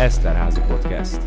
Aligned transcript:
Eszterházi 0.00 0.60
Podcast. 0.68 1.22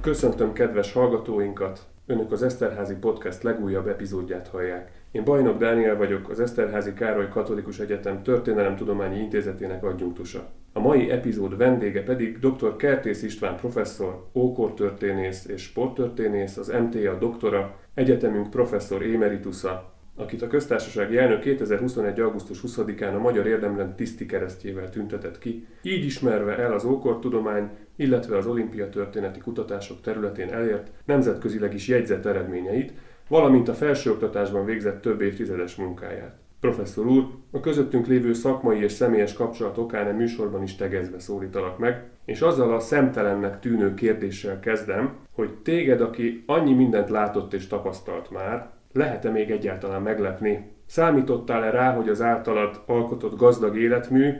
Köszöntöm 0.00 0.52
kedves 0.52 0.92
hallgatóinkat! 0.92 1.80
Önök 2.06 2.32
az 2.32 2.42
Eszterházi 2.42 2.94
Podcast 2.94 3.42
legújabb 3.42 3.88
epizódját 3.88 4.48
hallják. 4.48 4.90
Én 5.10 5.24
Bajnok 5.24 5.58
Dániel 5.58 5.96
vagyok, 5.96 6.28
az 6.28 6.40
Eszterházi 6.40 6.92
Károly 6.92 7.28
Katolikus 7.28 7.78
Egyetem 7.78 8.22
Történelemtudományi 8.22 9.18
Intézetének 9.18 9.84
adjunktusa. 9.84 10.50
A 10.72 10.80
mai 10.80 11.10
epizód 11.10 11.56
vendége 11.56 12.02
pedig 12.02 12.38
dr. 12.38 12.76
Kertész 12.76 13.22
István 13.22 13.56
professzor, 13.56 14.26
ókortörténész 14.34 15.46
és 15.46 15.62
sporttörténész, 15.62 16.56
az 16.56 16.68
MTA 16.68 17.18
doktora, 17.18 17.78
egyetemünk 17.94 18.50
professzor 18.50 19.02
émeritusa, 19.02 19.91
akit 20.16 20.42
a 20.42 20.46
köztársasági 20.46 21.18
elnök 21.18 21.40
2021. 21.40 22.20
augusztus 22.20 22.60
20-án 22.66 23.14
a 23.14 23.18
Magyar 23.18 23.46
Érdemrend 23.46 23.94
tiszti 23.94 24.26
keresztjével 24.26 24.90
tüntetett 24.90 25.38
ki, 25.38 25.66
így 25.82 26.04
ismerve 26.04 26.58
el 26.58 26.72
az 26.72 26.84
ókortudomány, 26.84 27.70
illetve 27.96 28.36
az 28.36 28.46
olimpia 28.46 28.88
történeti 28.88 29.40
kutatások 29.40 30.00
területén 30.00 30.48
elért, 30.48 30.90
nemzetközileg 31.04 31.74
is 31.74 31.88
jegyzett 31.88 32.26
eredményeit, 32.26 32.92
valamint 33.28 33.68
a 33.68 33.74
felsőoktatásban 33.74 34.64
végzett 34.64 35.00
több 35.00 35.20
évtizedes 35.20 35.76
munkáját. 35.76 36.40
Professzor 36.60 37.06
úr, 37.06 37.28
a 37.50 37.60
közöttünk 37.60 38.06
lévő 38.06 38.32
szakmai 38.32 38.82
és 38.82 38.92
személyes 38.92 39.32
kapcsolat 39.32 39.78
okán 39.78 40.06
a 40.06 40.16
műsorban 40.16 40.62
is 40.62 40.76
tegezve 40.76 41.18
szólítalak 41.18 41.78
meg, 41.78 42.04
és 42.24 42.40
azzal 42.40 42.74
a 42.74 42.80
szemtelennek 42.80 43.60
tűnő 43.60 43.94
kérdéssel 43.94 44.60
kezdem, 44.60 45.12
hogy 45.32 45.54
téged, 45.54 46.00
aki 46.00 46.42
annyi 46.46 46.74
mindent 46.74 47.10
látott 47.10 47.52
és 47.52 47.66
tapasztalt 47.66 48.30
már, 48.30 48.70
lehet-e 48.92 49.30
még 49.30 49.50
egyáltalán 49.50 50.02
meglepni? 50.02 50.70
Számítottál-e 50.86 51.70
rá, 51.70 51.94
hogy 51.94 52.08
az 52.08 52.20
általad 52.20 52.82
alkotott 52.86 53.36
gazdag 53.36 53.76
életmű, 53.76 54.32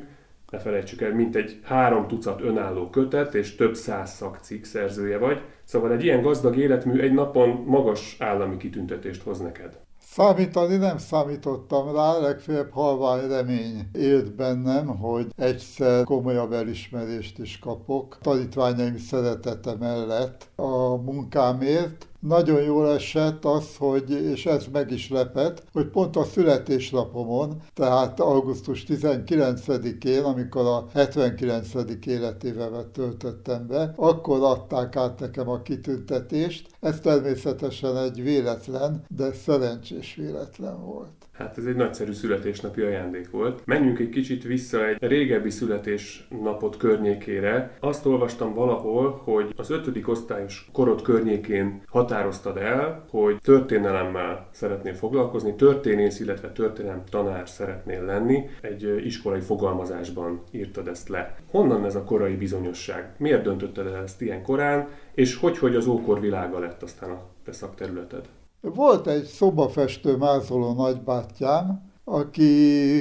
ne 0.50 0.58
felejtsük 0.58 1.00
el, 1.00 1.14
mint 1.14 1.36
egy 1.36 1.60
három 1.62 2.08
tucat 2.08 2.40
önálló 2.40 2.90
kötet 2.90 3.34
és 3.34 3.54
több 3.54 3.74
száz 3.74 4.10
szakcikk 4.10 4.64
szerzője 4.64 5.18
vagy, 5.18 5.40
szóval 5.64 5.92
egy 5.92 6.04
ilyen 6.04 6.22
gazdag 6.22 6.56
életmű 6.56 7.00
egy 7.00 7.12
napon 7.12 7.48
magas 7.66 8.16
állami 8.18 8.56
kitüntetést 8.56 9.22
hoz 9.22 9.40
neked. 9.40 9.78
Számítani 10.14 10.76
nem 10.76 10.98
számítottam 10.98 11.94
rá, 11.94 12.18
legfeljebb 12.18 12.70
halvány 12.70 13.28
remény 13.28 13.88
élt 13.92 14.34
bennem, 14.34 14.86
hogy 14.86 15.26
egyszer 15.36 16.04
komolyabb 16.04 16.52
elismerést 16.52 17.38
is 17.38 17.58
kapok. 17.58 18.18
Tanítványaim 18.20 18.96
szeretete 18.96 19.74
mellett 19.80 20.48
a 20.56 20.96
munkámért, 20.96 22.06
nagyon 22.22 22.62
jól 22.62 22.92
esett 22.92 23.44
az, 23.44 23.76
hogy, 23.76 24.10
és 24.10 24.46
ez 24.46 24.66
meg 24.72 24.90
is 24.90 25.10
lepett, 25.10 25.64
hogy 25.72 25.86
pont 25.86 26.16
a 26.16 26.24
születésnapomon, 26.24 27.62
tehát 27.74 28.20
augusztus 28.20 28.84
19-én, 28.88 30.22
amikor 30.22 30.66
a 30.66 30.86
79. 30.92 31.68
életével 32.06 32.90
töltöttem 32.92 33.66
be, 33.66 33.92
akkor 33.96 34.42
adták 34.42 34.96
át 34.96 35.20
nekem 35.20 35.48
a 35.48 35.62
kitüntetést. 35.62 36.68
Ez 36.80 37.00
természetesen 37.00 37.96
egy 37.96 38.22
véletlen, 38.22 39.04
de 39.08 39.32
szerencsés 39.32 40.14
véletlen 40.14 40.84
volt. 40.84 41.22
Hát 41.42 41.58
ez 41.58 41.64
egy 41.64 41.76
nagyszerű 41.76 42.12
születésnapi 42.12 42.80
ajándék 42.80 43.30
volt. 43.30 43.62
Menjünk 43.64 43.98
egy 43.98 44.08
kicsit 44.08 44.42
vissza 44.42 44.88
egy 44.88 44.96
régebbi 45.00 45.50
születésnapot 45.50 46.76
környékére. 46.76 47.76
Azt 47.80 48.06
olvastam 48.06 48.54
valahol, 48.54 49.20
hogy 49.24 49.52
az 49.56 49.70
ötödik 49.70 50.08
osztályos 50.08 50.68
korod 50.72 51.02
környékén 51.02 51.82
határoztad 51.86 52.56
el, 52.56 53.04
hogy 53.10 53.36
történelemmel 53.40 54.48
szeretnél 54.50 54.94
foglalkozni, 54.94 55.54
történész, 55.54 56.20
illetve 56.20 56.52
történelem 56.52 57.02
tanár 57.10 57.48
szeretnél 57.48 58.04
lenni. 58.04 58.48
Egy 58.60 59.06
iskolai 59.06 59.40
fogalmazásban 59.40 60.42
írtad 60.50 60.88
ezt 60.88 61.08
le. 61.08 61.34
Honnan 61.50 61.84
ez 61.84 61.94
a 61.94 62.04
korai 62.04 62.34
bizonyosság? 62.34 63.14
Miért 63.18 63.42
döntötted 63.42 63.86
el 63.86 64.02
ezt 64.02 64.20
ilyen 64.20 64.42
korán, 64.42 64.88
és 65.14 65.36
hogy, 65.36 65.58
hogy 65.58 65.76
az 65.76 65.86
ókor 65.86 66.20
világa 66.20 66.58
lett 66.58 66.82
aztán 66.82 67.10
a 67.10 67.22
te 67.44 67.52
szakterületed? 67.52 68.28
Volt 68.62 69.06
egy 69.06 69.24
szobafestő 69.24 70.16
mázoló 70.16 70.72
nagybátyám, 70.72 71.90
aki 72.04 73.00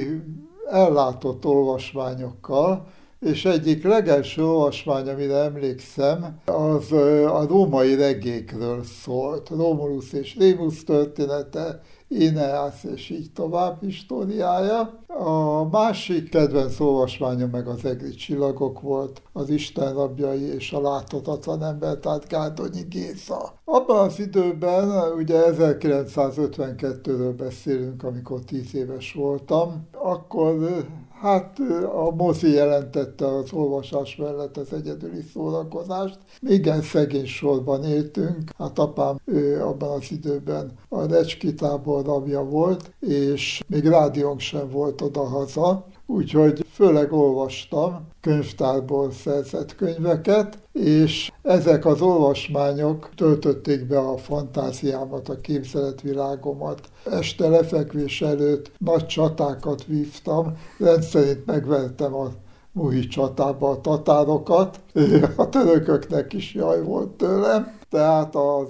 ellátott 0.70 1.44
olvasmányokkal, 1.44 2.86
és 3.20 3.44
egyik 3.44 3.84
legelső 3.84 4.44
olvasmány, 4.44 5.08
amire 5.08 5.36
emlékszem, 5.36 6.40
az 6.44 6.92
a 7.26 7.46
római 7.48 7.94
regékről 7.94 8.84
szólt. 8.84 9.48
Romulus 9.48 10.12
és 10.12 10.36
Rémus 10.36 10.84
története, 10.84 11.80
Ineász 12.18 12.84
és 12.84 13.10
így 13.10 13.32
tovább 13.32 13.80
históriája. 13.80 15.00
A 15.06 15.68
másik 15.70 16.30
kedvenc 16.30 16.80
olvasmánya 16.80 17.46
meg 17.46 17.66
az 17.66 17.84
egri 17.84 18.10
csillagok 18.14 18.80
volt, 18.80 19.22
az 19.32 19.50
Isten 19.50 19.94
rabjai 19.94 20.54
és 20.54 20.72
a 20.72 20.80
láthatatlan 20.80 21.64
ember, 21.64 21.96
tehát 21.96 22.28
Gárdonyi 22.28 22.82
Géza. 22.88 23.52
Abban 23.64 23.98
az 24.06 24.18
időben, 24.18 25.12
ugye 25.16 25.40
1952-ről 25.46 27.34
beszélünk, 27.36 28.02
amikor 28.02 28.40
10 28.40 28.74
éves 28.74 29.12
voltam, 29.12 29.88
akkor 29.92 30.84
Hát 31.22 31.58
a 31.94 32.10
mozi 32.16 32.50
jelentette 32.50 33.26
az 33.26 33.52
olvasás 33.52 34.16
mellett 34.16 34.56
az 34.56 34.72
egyedüli 34.72 35.22
szórakozást. 35.32 36.18
Igen 36.40 36.82
szegény 36.82 37.26
sorban 37.26 37.84
éltünk. 37.84 38.50
Hát 38.58 38.78
apám 38.78 39.20
ő 39.24 39.62
abban 39.64 39.90
az 39.90 40.10
időben 40.10 40.72
a 40.88 41.06
Recski 41.06 41.54
tábor 41.54 42.04
rabja 42.04 42.44
volt, 42.44 42.92
és 43.00 43.62
még 43.66 43.86
rádiónk 43.86 44.40
sem 44.40 44.68
volt 44.70 45.00
oda-haza, 45.00 45.86
úgyhogy 46.12 46.66
főleg 46.72 47.12
olvastam 47.12 48.06
könyvtárból 48.20 49.10
szerzett 49.10 49.74
könyveket, 49.74 50.58
és 50.72 51.32
ezek 51.42 51.86
az 51.86 52.00
olvasmányok 52.00 53.08
töltötték 53.16 53.86
be 53.86 53.98
a 53.98 54.16
fantáziámat, 54.16 55.28
a 55.28 55.40
képzeletvilágomat. 55.40 56.80
Este 57.10 57.48
lefekvés 57.48 58.22
előtt 58.22 58.72
nagy 58.78 59.06
csatákat 59.06 59.84
vívtam, 59.84 60.56
rendszerint 60.78 61.46
megvertem 61.46 62.14
a 62.14 62.30
Muhi 62.72 63.06
csatába 63.06 63.70
a 63.70 63.80
tatárokat, 63.80 64.80
a 65.36 65.48
törököknek 65.48 66.32
is 66.32 66.54
jaj 66.54 66.82
volt 66.82 67.08
tőlem, 67.08 67.78
tehát 67.90 68.34
az 68.34 68.66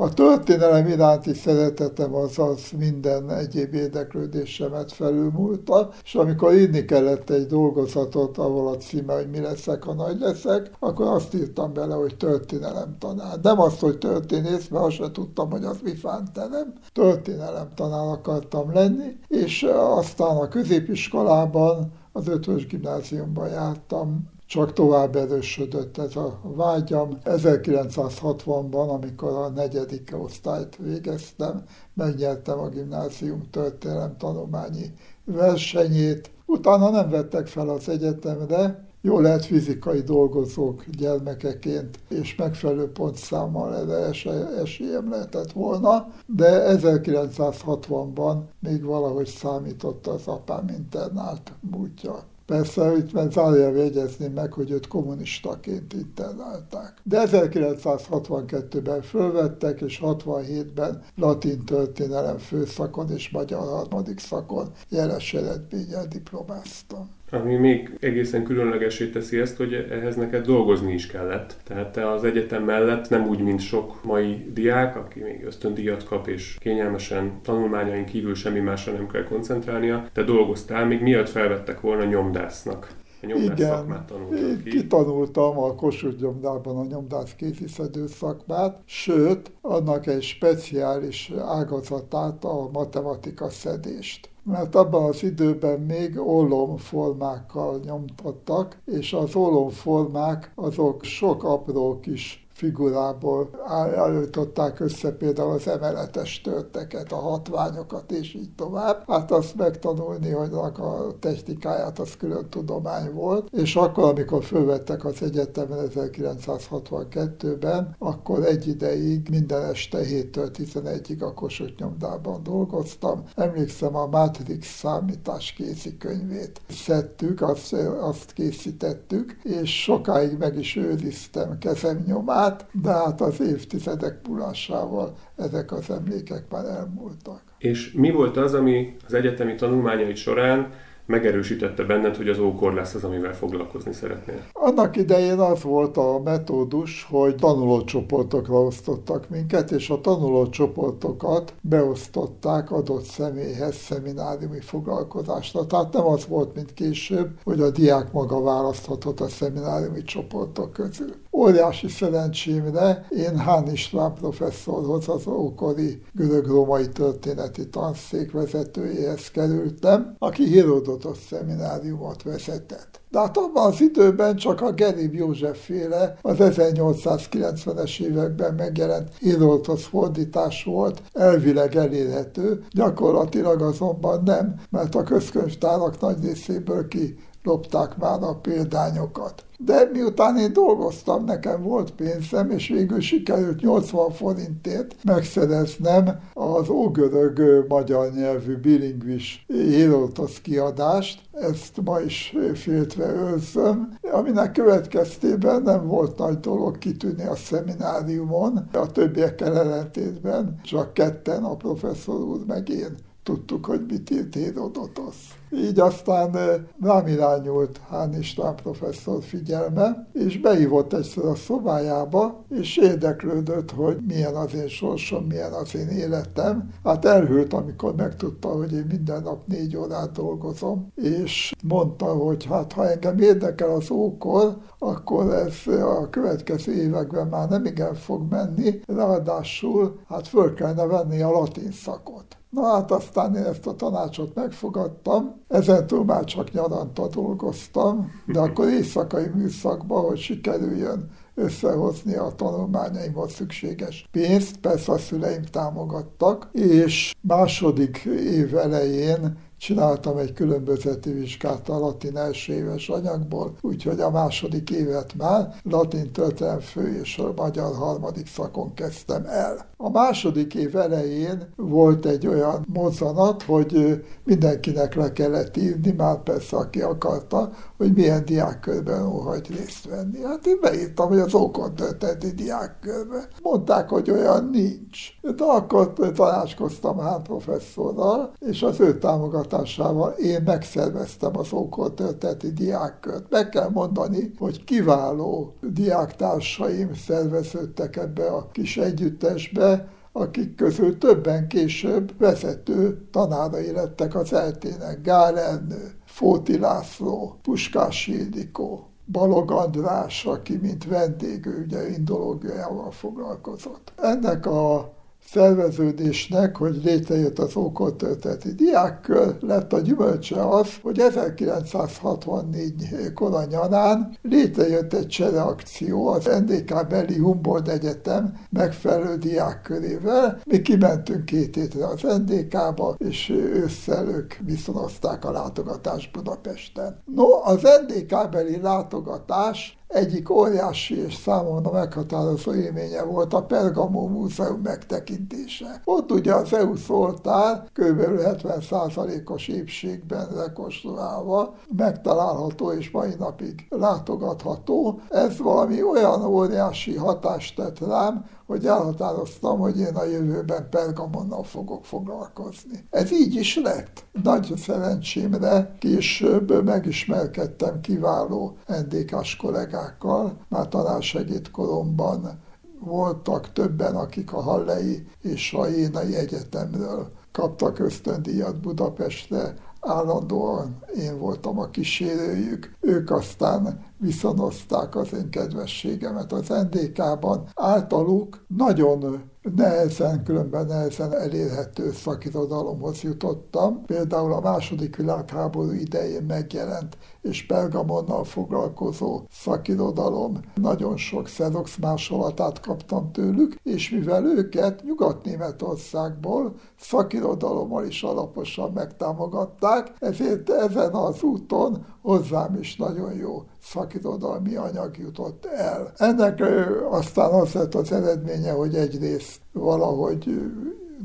a 0.00 0.14
történelem 0.14 0.86
iránti 0.86 1.34
szeretetem 1.34 2.14
az 2.14 2.38
az 2.38 2.70
minden 2.78 3.30
egyéb 3.30 3.74
érdeklődésemet 3.74 4.92
felülmúlta, 4.92 5.90
és 6.04 6.14
amikor 6.14 6.52
írni 6.52 6.84
kellett 6.84 7.30
egy 7.30 7.46
dolgozatot, 7.46 8.38
ahol 8.38 8.68
a 8.68 8.76
címe, 8.76 9.14
hogy 9.14 9.30
mi 9.30 9.40
leszek, 9.40 9.82
ha 9.82 9.92
nagy 9.92 10.18
leszek, 10.20 10.70
akkor 10.78 11.06
azt 11.06 11.34
írtam 11.34 11.72
bele, 11.72 11.94
hogy 11.94 12.16
történelem 12.16 12.96
tanár. 12.98 13.40
Nem 13.42 13.60
azt, 13.60 13.80
hogy 13.80 13.98
történész, 13.98 14.68
mert 14.68 14.84
azt 14.84 14.96
sem 14.96 15.12
tudtam, 15.12 15.50
hogy 15.50 15.64
az 15.64 15.78
mi 15.82 15.94
fántenem. 15.94 16.72
Történelem 16.92 17.68
tanár 17.74 18.06
akartam 18.06 18.72
lenni, 18.72 19.16
és 19.28 19.66
aztán 19.78 20.36
a 20.36 20.48
középiskolában 20.48 21.92
az 22.12 22.28
ötvös 22.28 22.66
gimnáziumban 22.66 23.48
jártam, 23.48 24.36
csak 24.48 24.72
tovább 24.72 25.16
erősödött 25.16 25.98
ez 25.98 26.16
a 26.16 26.40
vágyam. 26.42 27.18
1960-ban, 27.24 28.88
amikor 28.88 29.32
a 29.32 29.48
negyedik 29.48 30.14
osztályt 30.22 30.76
végeztem, 30.76 31.64
megnyertem 31.94 32.58
a 32.58 32.68
gimnázium 32.68 33.42
történelem 33.50 34.16
tanulmányi 34.16 34.92
versenyét. 35.24 36.30
Utána 36.46 36.90
nem 36.90 37.10
vettek 37.10 37.46
fel 37.46 37.68
az 37.68 37.88
egyetemre, 37.88 38.86
jó 39.00 39.20
lehet 39.20 39.44
fizikai 39.44 40.00
dolgozók 40.00 40.84
gyermekeként, 40.84 41.98
és 42.08 42.34
megfelelő 42.34 42.92
pontszámmal 42.92 43.76
erre 43.76 44.12
esélyem 44.60 45.10
lehetett 45.10 45.52
volna, 45.52 46.12
de 46.26 46.76
1960-ban 46.76 48.38
még 48.60 48.84
valahogy 48.84 49.26
számított 49.26 50.06
az 50.06 50.26
apám 50.26 50.68
internált 50.68 51.52
múltja. 51.70 52.22
Persze 52.48 52.96
itt 52.96 53.12
meg 53.12 53.30
zárja 53.30 53.76
jegyezni 53.76 54.26
meg, 54.26 54.52
hogy 54.52 54.70
őt 54.70 54.86
kommunistaként 54.86 55.92
internálták. 55.92 56.94
De 57.02 57.22
1962-ben 57.26 59.02
fölvettek, 59.02 59.80
és 59.80 60.00
67-ben 60.02 61.02
latin 61.16 61.64
történelem 61.64 62.38
főszakon 62.38 63.10
és 63.10 63.30
magyar 63.30 63.60
harmadik 63.60 64.18
szakon 64.18 64.72
jeles 64.88 65.34
eredménnyel 65.34 66.06
diplomáztam. 66.06 67.17
Ami 67.30 67.54
még 67.54 67.90
egészen 68.00 68.44
különlegesé 68.44 69.06
teszi 69.06 69.38
ezt, 69.38 69.56
hogy 69.56 69.86
ehhez 69.90 70.16
neked 70.16 70.46
dolgozni 70.46 70.92
is 70.92 71.06
kellett. 71.06 71.56
Tehát 71.64 71.92
te 71.92 72.10
az 72.10 72.24
egyetem 72.24 72.64
mellett 72.64 73.08
nem 73.08 73.26
úgy, 73.26 73.40
mint 73.40 73.60
sok 73.60 74.04
mai 74.04 74.46
diák, 74.52 74.96
aki 74.96 75.20
még 75.20 75.44
ösztöndíjat 75.44 76.04
kap 76.04 76.28
és 76.28 76.56
kényelmesen 76.58 77.40
tanulmányain 77.42 78.04
kívül 78.04 78.34
semmi 78.34 78.60
másra 78.60 78.92
nem 78.92 79.08
kell 79.08 79.24
koncentrálnia, 79.24 80.08
te 80.12 80.22
dolgoztál, 80.22 80.86
még 80.86 81.00
miatt 81.00 81.28
felvettek 81.28 81.80
volna 81.80 82.04
nyomdásznak. 82.04 82.88
A 83.22 83.26
nyomdász 83.26 83.58
Igen, 83.58 83.76
szakmát 83.76 84.06
tanultam 84.06 84.36
én 84.48 84.62
ki. 84.62 84.70
kitanultam 84.70 85.58
a 85.58 85.74
Kossuth 85.74 86.20
nyomdában 86.20 86.76
a 86.76 86.84
nyomdász 86.84 87.34
kéziszedő 87.34 88.06
szakmát, 88.06 88.82
sőt, 88.84 89.52
annak 89.60 90.06
egy 90.06 90.22
speciális 90.22 91.32
ágazatát, 91.38 92.44
a 92.44 92.68
matematika 92.72 93.50
szedést 93.50 94.30
mert 94.48 94.74
abban 94.74 95.04
az 95.04 95.22
időben 95.22 95.80
még 95.80 96.18
ollomformákkal 96.18 97.80
nyomtattak, 97.84 98.78
és 98.84 99.12
az 99.12 99.34
ollomformák 99.34 100.52
azok 100.54 101.04
sok 101.04 101.44
apró 101.44 102.00
kis 102.00 102.47
figurából 102.58 103.50
állították 103.96 104.80
össze 104.80 105.12
például 105.12 105.52
az 105.52 105.68
emeletes 105.68 106.40
törteket, 106.40 107.12
a 107.12 107.16
hatványokat 107.16 108.12
és 108.12 108.34
így 108.34 108.54
tovább. 108.54 109.04
Hát 109.06 109.30
azt 109.30 109.56
megtanulni, 109.56 110.30
hogy 110.30 110.52
a 110.52 111.18
technikáját 111.20 111.98
az 111.98 112.16
külön 112.16 112.48
tudomány 112.48 113.12
volt, 113.12 113.48
és 113.52 113.76
akkor, 113.76 114.04
amikor 114.04 114.44
fölvettek 114.44 115.04
az 115.04 115.22
egyetemen 115.22 115.88
1962-ben, 115.94 117.94
akkor 117.98 118.44
egy 118.44 118.68
ideig 118.68 119.28
minden 119.30 119.64
este 119.64 119.98
7-től 119.98 120.50
11-ig 120.56 121.20
a 121.20 121.34
Kossuth 121.34 121.80
nyomdában 121.80 122.42
dolgoztam. 122.42 123.22
Emlékszem 123.34 123.96
a 123.96 124.06
Matrix 124.06 124.66
számítás 124.66 125.52
kézikönyvét 125.52 126.60
szedtük, 126.68 127.42
azt, 127.42 127.72
azt 128.00 128.32
készítettük, 128.32 129.36
és 129.42 129.82
sokáig 129.82 130.38
meg 130.38 130.58
is 130.58 130.76
őriztem 130.76 131.58
kezem 131.58 132.02
nyomát, 132.06 132.47
át, 132.48 132.66
de 132.72 132.90
hát 132.90 133.20
az 133.20 133.40
évtizedek 133.40 134.28
múlásával 134.28 135.16
ezek 135.36 135.72
az 135.72 135.90
emlékek 135.90 136.44
már 136.50 136.64
elmúltak. 136.64 137.42
És 137.58 137.92
mi 137.92 138.10
volt 138.10 138.36
az, 138.36 138.54
ami 138.54 138.96
az 139.06 139.14
egyetemi 139.14 139.54
tanulmányai 139.54 140.14
során 140.14 140.72
megerősítette 141.08 141.84
benned, 141.84 142.16
hogy 142.16 142.28
az 142.28 142.38
ókor 142.38 142.74
lesz 142.74 142.94
az, 142.94 143.04
amivel 143.04 143.34
foglalkozni 143.34 143.92
szeretnél? 143.92 144.42
Annak 144.52 144.96
idején 144.96 145.38
az 145.38 145.62
volt 145.62 145.96
a 145.96 146.20
metódus, 146.24 147.06
hogy 147.10 147.34
tanulócsoportokra 147.34 148.60
osztottak 148.60 149.28
minket, 149.28 149.70
és 149.70 149.90
a 149.90 150.00
tanulócsoportokat 150.00 151.54
beosztották 151.60 152.70
adott 152.70 153.04
személyhez 153.04 153.74
szemináriumi 153.74 154.60
foglalkozásra. 154.60 155.66
Tehát 155.66 155.92
nem 155.92 156.06
az 156.06 156.26
volt, 156.26 156.54
mint 156.54 156.74
később, 156.74 157.28
hogy 157.44 157.60
a 157.60 157.70
diák 157.70 158.12
maga 158.12 158.40
választhatott 158.40 159.20
a 159.20 159.28
szemináriumi 159.28 160.02
csoportok 160.02 160.72
közül. 160.72 161.14
Óriási 161.38 161.88
szerencsémre 161.88 163.06
én 163.10 163.36
Hán 163.36 163.72
István 163.72 164.14
professzorhoz, 164.14 165.08
az 165.08 165.26
ókori 165.26 166.02
görög-római 166.12 166.88
történeti 166.88 167.68
tanszék 167.68 168.32
vezetőjéhez 168.32 169.30
kerültem, 169.30 170.14
aki 170.18 170.54
Herodotos 170.54 171.18
szemináriumot 171.28 172.22
vezetett. 172.22 173.00
De 173.10 173.18
hát 173.18 173.36
abban 173.36 173.66
az 173.66 173.80
időben 173.80 174.36
csak 174.36 174.60
a 174.60 174.72
Gerib 174.72 175.14
József 175.14 175.64
féle 175.64 176.18
az 176.22 176.36
1890-es 176.38 178.00
években 178.00 178.54
megjelent 178.54 179.08
Herodotos 179.20 179.84
fordítás 179.84 180.64
volt 180.64 181.02
elvileg 181.12 181.76
elérhető, 181.76 182.64
gyakorlatilag 182.70 183.62
azonban 183.62 184.22
nem, 184.24 184.54
mert 184.70 184.94
a 184.94 185.02
közkönyvtárak 185.02 186.00
nagy 186.00 186.24
részéből 186.24 186.88
ki 186.88 187.18
lopták 187.42 187.96
már 187.96 188.22
a 188.22 188.34
példányokat. 188.34 189.44
De 189.60 189.88
miután 189.92 190.36
én 190.36 190.52
dolgoztam, 190.52 191.24
nekem 191.24 191.62
volt 191.62 191.90
pénzem, 191.90 192.50
és 192.50 192.68
végül 192.68 193.00
sikerült 193.00 193.60
80 193.60 194.10
forintért 194.10 194.94
megszereznem 195.04 196.20
az 196.34 196.68
ógörög 196.68 197.64
magyar 197.68 198.12
nyelvű 198.12 198.56
bilingvis 198.56 199.44
Hérotosz 199.46 200.40
kiadást, 200.40 201.20
ezt 201.32 201.80
ma 201.84 202.00
is 202.00 202.34
féltve 202.54 203.12
őrzöm, 203.12 203.98
aminek 204.12 204.52
következtében 204.52 205.62
nem 205.62 205.86
volt 205.86 206.18
nagy 206.18 206.40
dolog 206.40 206.78
kitűnni 206.78 207.26
a 207.26 207.36
szemináriumon, 207.36 208.68
a 208.72 208.86
többiekkel 208.86 209.58
ellentétben, 209.58 210.60
csak 210.62 210.94
ketten, 210.94 211.44
a 211.44 211.56
professzor 211.56 212.20
úr 212.20 212.44
meg 212.46 212.68
én 212.68 212.94
tudtuk, 213.22 213.66
hogy 213.66 213.84
mit 213.88 214.10
írt 214.10 214.34
Hérodotosz. 214.34 215.37
Így 215.50 215.80
aztán 215.80 216.36
rám 216.82 217.06
irányult 217.06 217.80
Hán 217.88 218.18
István 218.18 218.54
professzor 218.54 219.22
figyelme, 219.22 220.08
és 220.12 220.40
beívott 220.40 220.92
egyszer 220.92 221.24
a 221.24 221.34
szobájába, 221.34 222.44
és 222.50 222.76
érdeklődött, 222.76 223.70
hogy 223.70 223.98
milyen 224.06 224.34
az 224.34 224.54
én 224.54 224.68
sorsom, 224.68 225.24
milyen 225.24 225.52
az 225.52 225.74
én 225.74 225.88
életem. 225.88 226.70
Hát 226.84 227.04
elhűlt, 227.04 227.52
amikor 227.52 227.94
megtudta, 227.94 228.48
hogy 228.48 228.72
én 228.72 228.86
minden 228.88 229.22
nap 229.22 229.46
négy 229.46 229.76
órát 229.76 230.12
dolgozom, 230.12 230.92
és 230.94 231.54
mondta, 231.62 232.06
hogy 232.06 232.44
hát 232.44 232.72
ha 232.72 232.90
engem 232.90 233.18
érdekel 233.18 233.70
az 233.70 233.90
ókor, 233.90 234.56
akkor 234.78 235.32
ez 235.32 235.74
a 235.82 236.10
következő 236.10 236.72
években 236.72 237.26
már 237.26 237.48
nem 237.48 237.64
igen 237.64 237.94
fog 237.94 238.30
menni, 238.30 238.80
ráadásul 238.86 239.98
hát 240.08 240.28
föl 240.28 240.54
kellene 240.54 240.86
venni 240.86 241.22
a 241.22 241.30
latin 241.30 241.72
szakot. 241.72 242.36
Na 242.50 242.62
hát 242.66 242.90
aztán 242.90 243.34
én 243.34 243.44
ezt 243.44 243.66
a 243.66 243.74
tanácsot 243.74 244.34
megfogadtam, 244.34 245.37
ezentúl 245.48 246.04
már 246.04 246.24
csak 246.24 246.52
nyaranta 246.52 247.08
dolgoztam, 247.08 248.12
de 248.26 248.38
akkor 248.38 248.68
éjszakai 248.68 249.26
műszakban, 249.34 250.04
hogy 250.04 250.18
sikerüljön 250.18 251.10
összehozni 251.34 252.14
a 252.14 252.32
tanulmányaimhoz 252.36 253.32
szükséges 253.32 254.08
pénzt, 254.10 254.56
persze 254.56 254.92
a 254.92 254.98
szüleim 254.98 255.42
támogattak, 255.42 256.48
és 256.52 257.14
második 257.20 258.04
év 258.30 258.56
elején 258.56 259.36
Csináltam 259.58 260.16
egy 260.16 260.32
különbözeti 260.32 261.12
vizsgát 261.12 261.68
a 261.68 261.78
latin 261.78 262.16
első 262.16 262.52
éves 262.52 262.88
anyagból, 262.88 263.56
úgyhogy 263.60 264.00
a 264.00 264.10
második 264.10 264.70
évet 264.70 265.14
már 265.16 265.54
latin 265.62 266.12
történelem 266.12 266.60
fő 266.60 267.00
és 267.02 267.18
a 267.18 267.32
magyar 267.36 267.74
harmadik 267.74 268.26
szakon 268.26 268.74
kezdtem 268.74 269.24
el. 269.26 269.66
A 269.76 269.90
második 269.90 270.54
év 270.54 270.76
elején 270.76 271.48
volt 271.56 272.06
egy 272.06 272.26
olyan 272.26 272.66
mozzanat, 272.72 273.42
hogy 273.42 274.04
mindenkinek 274.24 274.94
le 274.94 275.12
kellett 275.12 275.56
írni, 275.56 275.90
már 275.90 276.22
persze 276.22 276.56
aki 276.56 276.80
akarta, 276.80 277.52
hogy 277.78 277.92
milyen 277.92 278.24
diákkörben 278.24 279.06
óhajt 279.06 279.48
részt 279.48 279.88
venni. 279.88 280.22
Hát 280.22 280.46
én 280.46 280.58
beírtam, 280.60 281.08
hogy 281.08 281.18
az 281.18 281.34
ókon 281.34 281.74
történeti 281.74 282.30
diákkörben. 282.30 283.24
Mondták, 283.42 283.88
hogy 283.88 284.10
olyan 284.10 284.48
nincs. 284.52 284.98
De 285.36 285.44
akkor 285.44 285.92
tanácskoztam 285.92 286.98
Hán 286.98 287.22
professzorral, 287.22 288.32
és 288.38 288.62
az 288.62 288.80
ő 288.80 288.98
támogatásával 288.98 290.10
én 290.10 290.42
megszerveztem 290.44 291.36
az 291.36 291.52
ókor 291.52 291.94
történeti 291.94 292.52
diákkört. 292.52 293.30
Meg 293.30 293.48
kell 293.48 293.68
mondani, 293.68 294.32
hogy 294.38 294.64
kiváló 294.64 295.54
diáktársaim 295.60 296.94
szerveződtek 296.94 297.96
ebbe 297.96 298.26
a 298.26 298.48
kis 298.52 298.76
együttesbe, 298.76 299.88
akik 300.18 300.54
közül 300.54 300.98
többen 300.98 301.48
később 301.48 302.18
vezető 302.18 303.08
tanárai 303.10 303.72
lettek 303.72 304.14
az 304.14 304.32
eltének. 304.32 305.02
Gál 305.02 305.38
Ernő, 305.38 305.92
Fóti 306.04 306.58
László, 306.58 307.38
Puskás 307.42 308.06
Ildikó, 308.06 308.88
Balog 309.12 309.50
András, 309.50 310.24
aki 310.24 310.56
mint 310.56 310.84
vendég, 310.84 311.46
ő 311.46 311.64
ugye 311.64 311.88
indológiával 311.88 312.90
foglalkozott. 312.90 313.92
Ennek 313.96 314.46
a 314.46 314.92
szerveződésnek, 315.32 316.56
hogy 316.56 316.80
létrejött 316.84 317.38
az 317.38 317.56
ókortölteti 317.56 318.54
diákkör, 318.54 319.36
lett 319.40 319.72
a 319.72 319.80
gyümölcse 319.80 320.48
az, 320.48 320.68
hogy 320.82 320.98
1964 320.98 323.12
kora 323.14 323.44
nyarán 323.44 324.16
létrejött 324.22 324.92
egy 324.92 325.06
csereakció 325.06 326.06
az 326.06 326.24
NDK 326.24 326.86
beli 326.88 327.18
Humboldt 327.18 327.68
Egyetem 327.68 328.38
megfelelő 328.50 329.16
diákkörével. 329.16 330.40
Mi 330.44 330.62
kimentünk 330.62 331.24
két 331.24 331.54
hétre 331.54 331.86
az 331.86 332.02
NDK-ba, 332.02 332.94
és 332.98 333.32
ősszel 333.52 334.08
ők 334.08 334.34
viszonozták 334.44 335.24
a 335.24 335.30
látogatást 335.30 336.12
Budapesten. 336.12 337.02
No, 337.14 337.26
az 337.44 337.68
NDK 337.86 338.30
beli 338.30 338.60
látogatás 338.60 339.77
egyik 339.88 340.30
óriási 340.30 341.04
és 341.04 341.14
számomra 341.14 341.70
meghatározó 341.70 342.54
élménye 342.54 343.02
volt 343.02 343.34
a 343.34 343.42
Pergamó 343.42 344.08
Múzeum 344.08 344.60
megtekintése. 344.60 345.80
Ott 345.84 346.10
ugye 346.12 346.34
az 346.34 346.54
EU 346.54 346.76
szoltár 346.76 347.62
kb. 347.72 348.00
70%-os 348.00 349.48
épségben 349.48 350.28
rekonstruálva 350.36 351.54
megtalálható 351.76 352.72
és 352.72 352.90
mai 352.90 353.14
napig 353.18 353.66
látogatható. 353.68 355.00
Ez 355.08 355.38
valami 355.38 355.82
olyan 355.82 356.24
óriási 356.24 356.96
hatást 356.96 357.56
tett 357.56 357.78
rám, 357.78 358.24
hogy 358.46 358.66
elhatároztam, 358.66 359.58
hogy 359.58 359.78
én 359.78 359.94
a 359.94 360.04
jövőben 360.04 360.68
Pergamonnal 360.70 361.44
fogok 361.44 361.84
foglalkozni. 361.84 362.86
Ez 362.90 363.12
így 363.12 363.34
is 363.34 363.56
lett. 363.56 364.04
Nagy 364.22 364.52
szerencsémre 364.56 365.76
később 365.78 366.64
megismerkedtem 366.64 367.80
kiváló 367.80 368.56
NDK-s 368.66 369.36
kollégákkal, 369.78 370.36
már 370.48 370.68
tanársegít 370.68 371.50
koromban 371.50 372.40
voltak 372.80 373.52
többen, 373.52 373.96
akik 373.96 374.32
a 374.32 374.40
Hallei 374.40 375.06
és 375.22 375.52
a 375.52 375.66
Jénai 375.66 376.16
Egyetemről 376.16 377.08
kaptak 377.32 377.78
ösztöndíjat 377.78 378.60
Budapestre, 378.60 379.54
állandóan 379.80 380.78
én 380.96 381.18
voltam 381.18 381.58
a 381.58 381.70
kísérőjük. 381.70 382.72
Ők 382.80 383.10
aztán 383.10 383.84
viszonozták 383.96 384.96
az 384.96 385.12
én 385.14 385.30
kedvességemet 385.30 386.32
az 386.32 386.48
NDK-ban. 386.48 387.48
Általuk 387.54 388.44
nagyon 388.46 389.22
nehezen, 389.56 390.24
különben 390.24 390.66
nehezen 390.66 391.14
elérhető 391.14 391.92
szakirodalomhoz 391.92 393.00
jutottam. 393.00 393.84
Például 393.84 394.32
a 394.32 394.40
második 394.40 394.96
világháború 394.96 395.72
idején 395.72 396.22
megjelent 396.22 396.96
és 397.22 397.46
Pergamonnal 397.46 398.24
foglalkozó 398.24 399.22
szakirodalom. 399.30 400.40
Nagyon 400.54 400.96
sok 400.96 401.24
Xerox 401.24 401.76
másolatát 401.76 402.60
kaptam 402.60 403.12
tőlük, 403.12 403.54
és 403.62 403.90
mivel 403.90 404.24
őket 404.24 404.82
Nyugat-Németországból 404.84 406.54
szakirodalommal 406.78 407.84
is 407.84 408.02
alaposan 408.02 408.72
megtámogatták, 408.72 409.92
ezért 409.98 410.50
ezen 410.50 410.92
az 410.94 411.22
úton 411.22 411.86
hozzám 412.02 412.56
is 412.60 412.76
nagyon 412.76 413.14
jó 413.14 413.42
szakirodalmi 413.62 414.56
anyag 414.56 414.98
jutott 414.98 415.44
el. 415.44 415.92
Ennek 415.96 416.42
aztán 416.90 417.30
az 417.30 417.52
lett 417.52 417.74
az 417.74 417.92
eredménye, 417.92 418.52
hogy 418.52 418.74
egyrészt 418.74 419.40
valahogy 419.52 420.40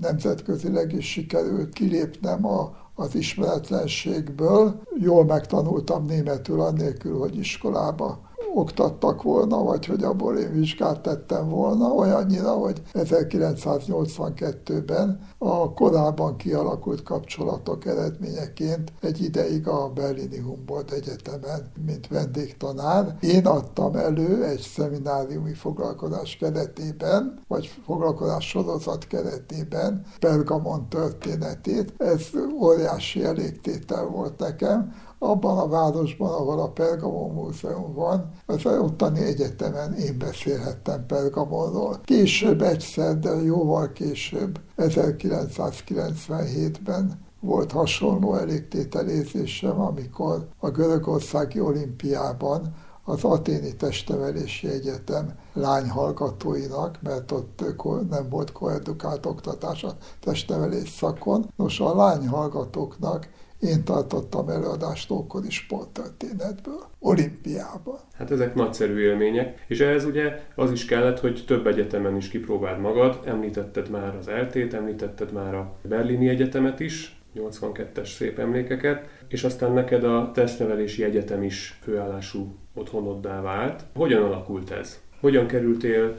nemzetközileg 0.02 0.94
is 0.94 1.12
sikerült 1.12 1.74
kilépnem 1.74 2.46
a, 2.46 2.83
az 2.96 3.16
ismeretlenségből. 3.16 4.82
Jól 5.00 5.26
megtanultam 5.26 6.06
németül 6.06 6.62
annélkül, 6.62 7.18
hogy 7.20 7.38
iskolába 7.38 8.32
oktattak 8.54 9.24
volna, 9.24 9.64
vagy 9.64 9.86
hogy 9.86 10.04
abból 10.04 10.38
én 10.38 10.52
vizsgát 10.52 11.02
tettem 11.02 11.50
volna, 11.50 11.88
olyannyira, 11.88 12.52
hogy 12.52 12.82
1982-ben 12.94 15.20
a 15.38 15.74
korábban 15.74 16.36
kialakult 16.36 17.04
kapcsolatok 17.04 17.86
eredményeként 17.86 18.94
egy 19.02 19.22
ideig 19.22 19.68
a 19.68 19.90
Berlini 19.90 20.40
Humboldt 20.40 20.92
Egyetemen, 20.92 21.72
mint 21.86 22.08
vendégtanár. 22.08 23.18
Én 23.20 23.46
adtam 23.46 23.96
elő 23.96 24.44
egy 24.44 24.60
szemináriumi 24.60 25.54
foglalkozás 25.54 26.38
keretében, 26.38 27.40
vagy 27.48 27.72
foglalkozás 27.86 28.50
sorozat 28.50 29.08
keretében 29.08 30.06
Pergamon 30.20 30.90
történetét. 30.90 31.94
Ez 31.98 32.22
óriási 32.62 33.24
elégtétel 33.24 34.06
volt 34.06 34.40
nekem, 34.40 34.94
abban 35.24 35.58
a 35.58 35.68
városban, 35.68 36.30
ahol 36.30 36.60
a 36.60 36.70
Pergamon 36.70 37.34
Múzeum 37.34 37.94
van, 37.94 38.32
az 38.46 38.66
ottani 38.66 39.20
egyetemen 39.20 39.94
én 39.94 40.18
beszélhettem 40.18 41.06
Pergamonról. 41.06 42.00
Később 42.04 42.62
egyszer, 42.62 43.20
de 43.20 43.44
jóval 43.44 43.92
később, 43.92 44.60
1997-ben 44.78 47.22
volt 47.40 47.72
hasonló 47.72 48.36
elégtételézésem, 48.36 49.80
amikor 49.80 50.48
a 50.60 50.70
görögországi 50.70 51.60
olimpiában 51.60 52.74
az 53.06 53.24
Aténi 53.24 53.76
Testnevelési 53.76 54.68
Egyetem 54.68 55.34
lányhallgatóinak, 55.54 57.00
mert 57.02 57.32
ott 57.32 57.64
nem 58.10 58.30
volt 58.30 58.52
koedukált 58.52 59.26
oktatás 59.26 59.84
a 59.84 59.96
testnevelés 60.20 60.90
szakon. 60.90 61.46
Nos, 61.56 61.80
a 61.80 61.96
lányhallgatóknak 61.96 63.30
én 63.64 63.84
tartottam 63.84 64.50
előadást 64.50 65.12
ókori 65.12 65.50
sporttörténetből, 65.50 66.84
olimpiában. 67.00 68.00
Hát 68.14 68.32
ezek 68.32 68.56
nagyszerű 68.56 69.00
élmények, 69.00 69.66
és 69.68 69.80
ehhez 69.80 70.06
ugye 70.06 70.42
az 70.56 70.72
is 70.72 70.86
kellett, 70.86 71.20
hogy 71.20 71.44
több 71.48 71.68
egyetemen 71.68 72.16
is 72.16 72.28
kipróbáld 72.28 72.80
magad, 72.80 73.20
említetted 73.26 73.90
már 73.90 74.16
az 74.16 74.28
eltét, 74.28 74.74
említetted 74.74 75.32
már 75.32 75.56
a 75.56 75.76
Berlini 75.82 76.30
Egyetemet 76.30 76.80
is, 76.80 77.22
82-es 77.36 78.16
szép 78.16 78.40
emlékeket, 78.40 79.08
és 79.28 79.44
aztán 79.44 79.72
neked 79.72 80.04
a 80.04 80.32
testnevelési 80.34 81.04
egyetem 81.04 81.44
is 81.44 81.80
főállású 81.82 82.56
otthonoddá 82.74 83.42
vált. 83.42 83.86
Hogyan 83.96 84.24
alakult 84.24 84.72
ez? 84.72 85.02
Hogyan 85.20 85.48
kerültél 85.48 86.18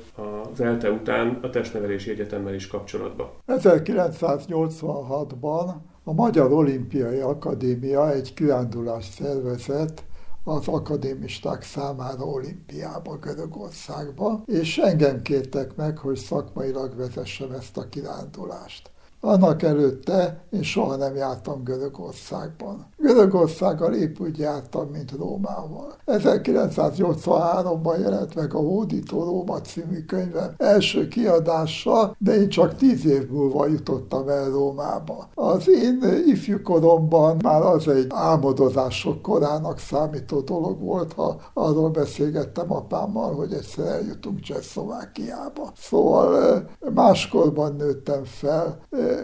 az 0.51 0.61
ELTE 0.61 0.91
után 0.91 1.39
a 1.43 1.51
testnevelési 1.51 2.11
egyetemmel 2.11 2.55
is 2.55 2.67
kapcsolatba? 2.67 3.37
1986-ban 3.47 5.73
a 6.07 6.13
Magyar 6.13 6.53
Olimpiai 6.53 7.19
Akadémia 7.19 8.13
egy 8.13 8.35
kirándulást 8.35 9.13
szervezett 9.13 10.05
az 10.45 10.69
akadémisták 10.69 11.63
számára 11.63 12.25
olimpiába, 12.25 13.17
Görögországba, 13.17 14.43
és 14.47 14.79
engem 14.79 15.23
kértek 15.23 15.77
meg, 15.77 15.99
hogy 15.99 16.17
szakmailag 16.17 16.97
vezessem 16.97 17.51
ezt 17.53 17.77
a 17.77 17.89
kirándulást. 17.89 18.91
Annak 19.21 19.63
előtte 19.63 20.45
én 20.51 20.63
soha 20.63 20.97
nem 20.97 21.15
jártam 21.15 21.65
Görögországban. 21.65 22.87
Görögországgal 23.05 23.95
épp 23.95 24.21
úgy 24.21 24.39
jártam, 24.39 24.89
mint 24.89 25.13
Rómával. 25.19 25.95
1983-ban 26.07 28.01
jelent 28.01 28.35
meg 28.35 28.55
a 28.55 28.59
Hódító 28.59 29.25
Róma 29.25 29.61
című 29.61 30.05
könyvem 30.05 30.55
első 30.57 31.09
kiadása, 31.09 32.17
de 32.19 32.35
én 32.35 32.49
csak 32.49 32.75
tíz 32.75 33.07
év 33.07 33.31
múlva 33.31 33.67
jutottam 33.67 34.29
el 34.29 34.51
Rómába. 34.51 35.29
Az 35.35 35.69
én 35.69 35.99
ifjúkoromban 36.27 37.37
már 37.43 37.63
az 37.63 37.89
egy 37.89 38.07
álmodozások 38.09 39.23
korának 39.23 39.79
számító 39.79 40.41
dolog 40.41 40.81
volt, 40.81 41.13
ha 41.13 41.41
arról 41.55 41.91
beszélgettem 41.91 42.73
apámmal, 42.73 43.35
hogy 43.35 43.53
egyszer 43.53 43.87
eljutunk 43.87 44.41
Csehszlovákiába. 44.41 45.73
Szóval 45.77 46.69
máskorban 46.95 47.75
nőttem 47.77 48.25
fel, 48.25 48.79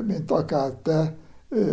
mint 0.07 0.31
akár 0.31 0.71
te, 0.71 1.17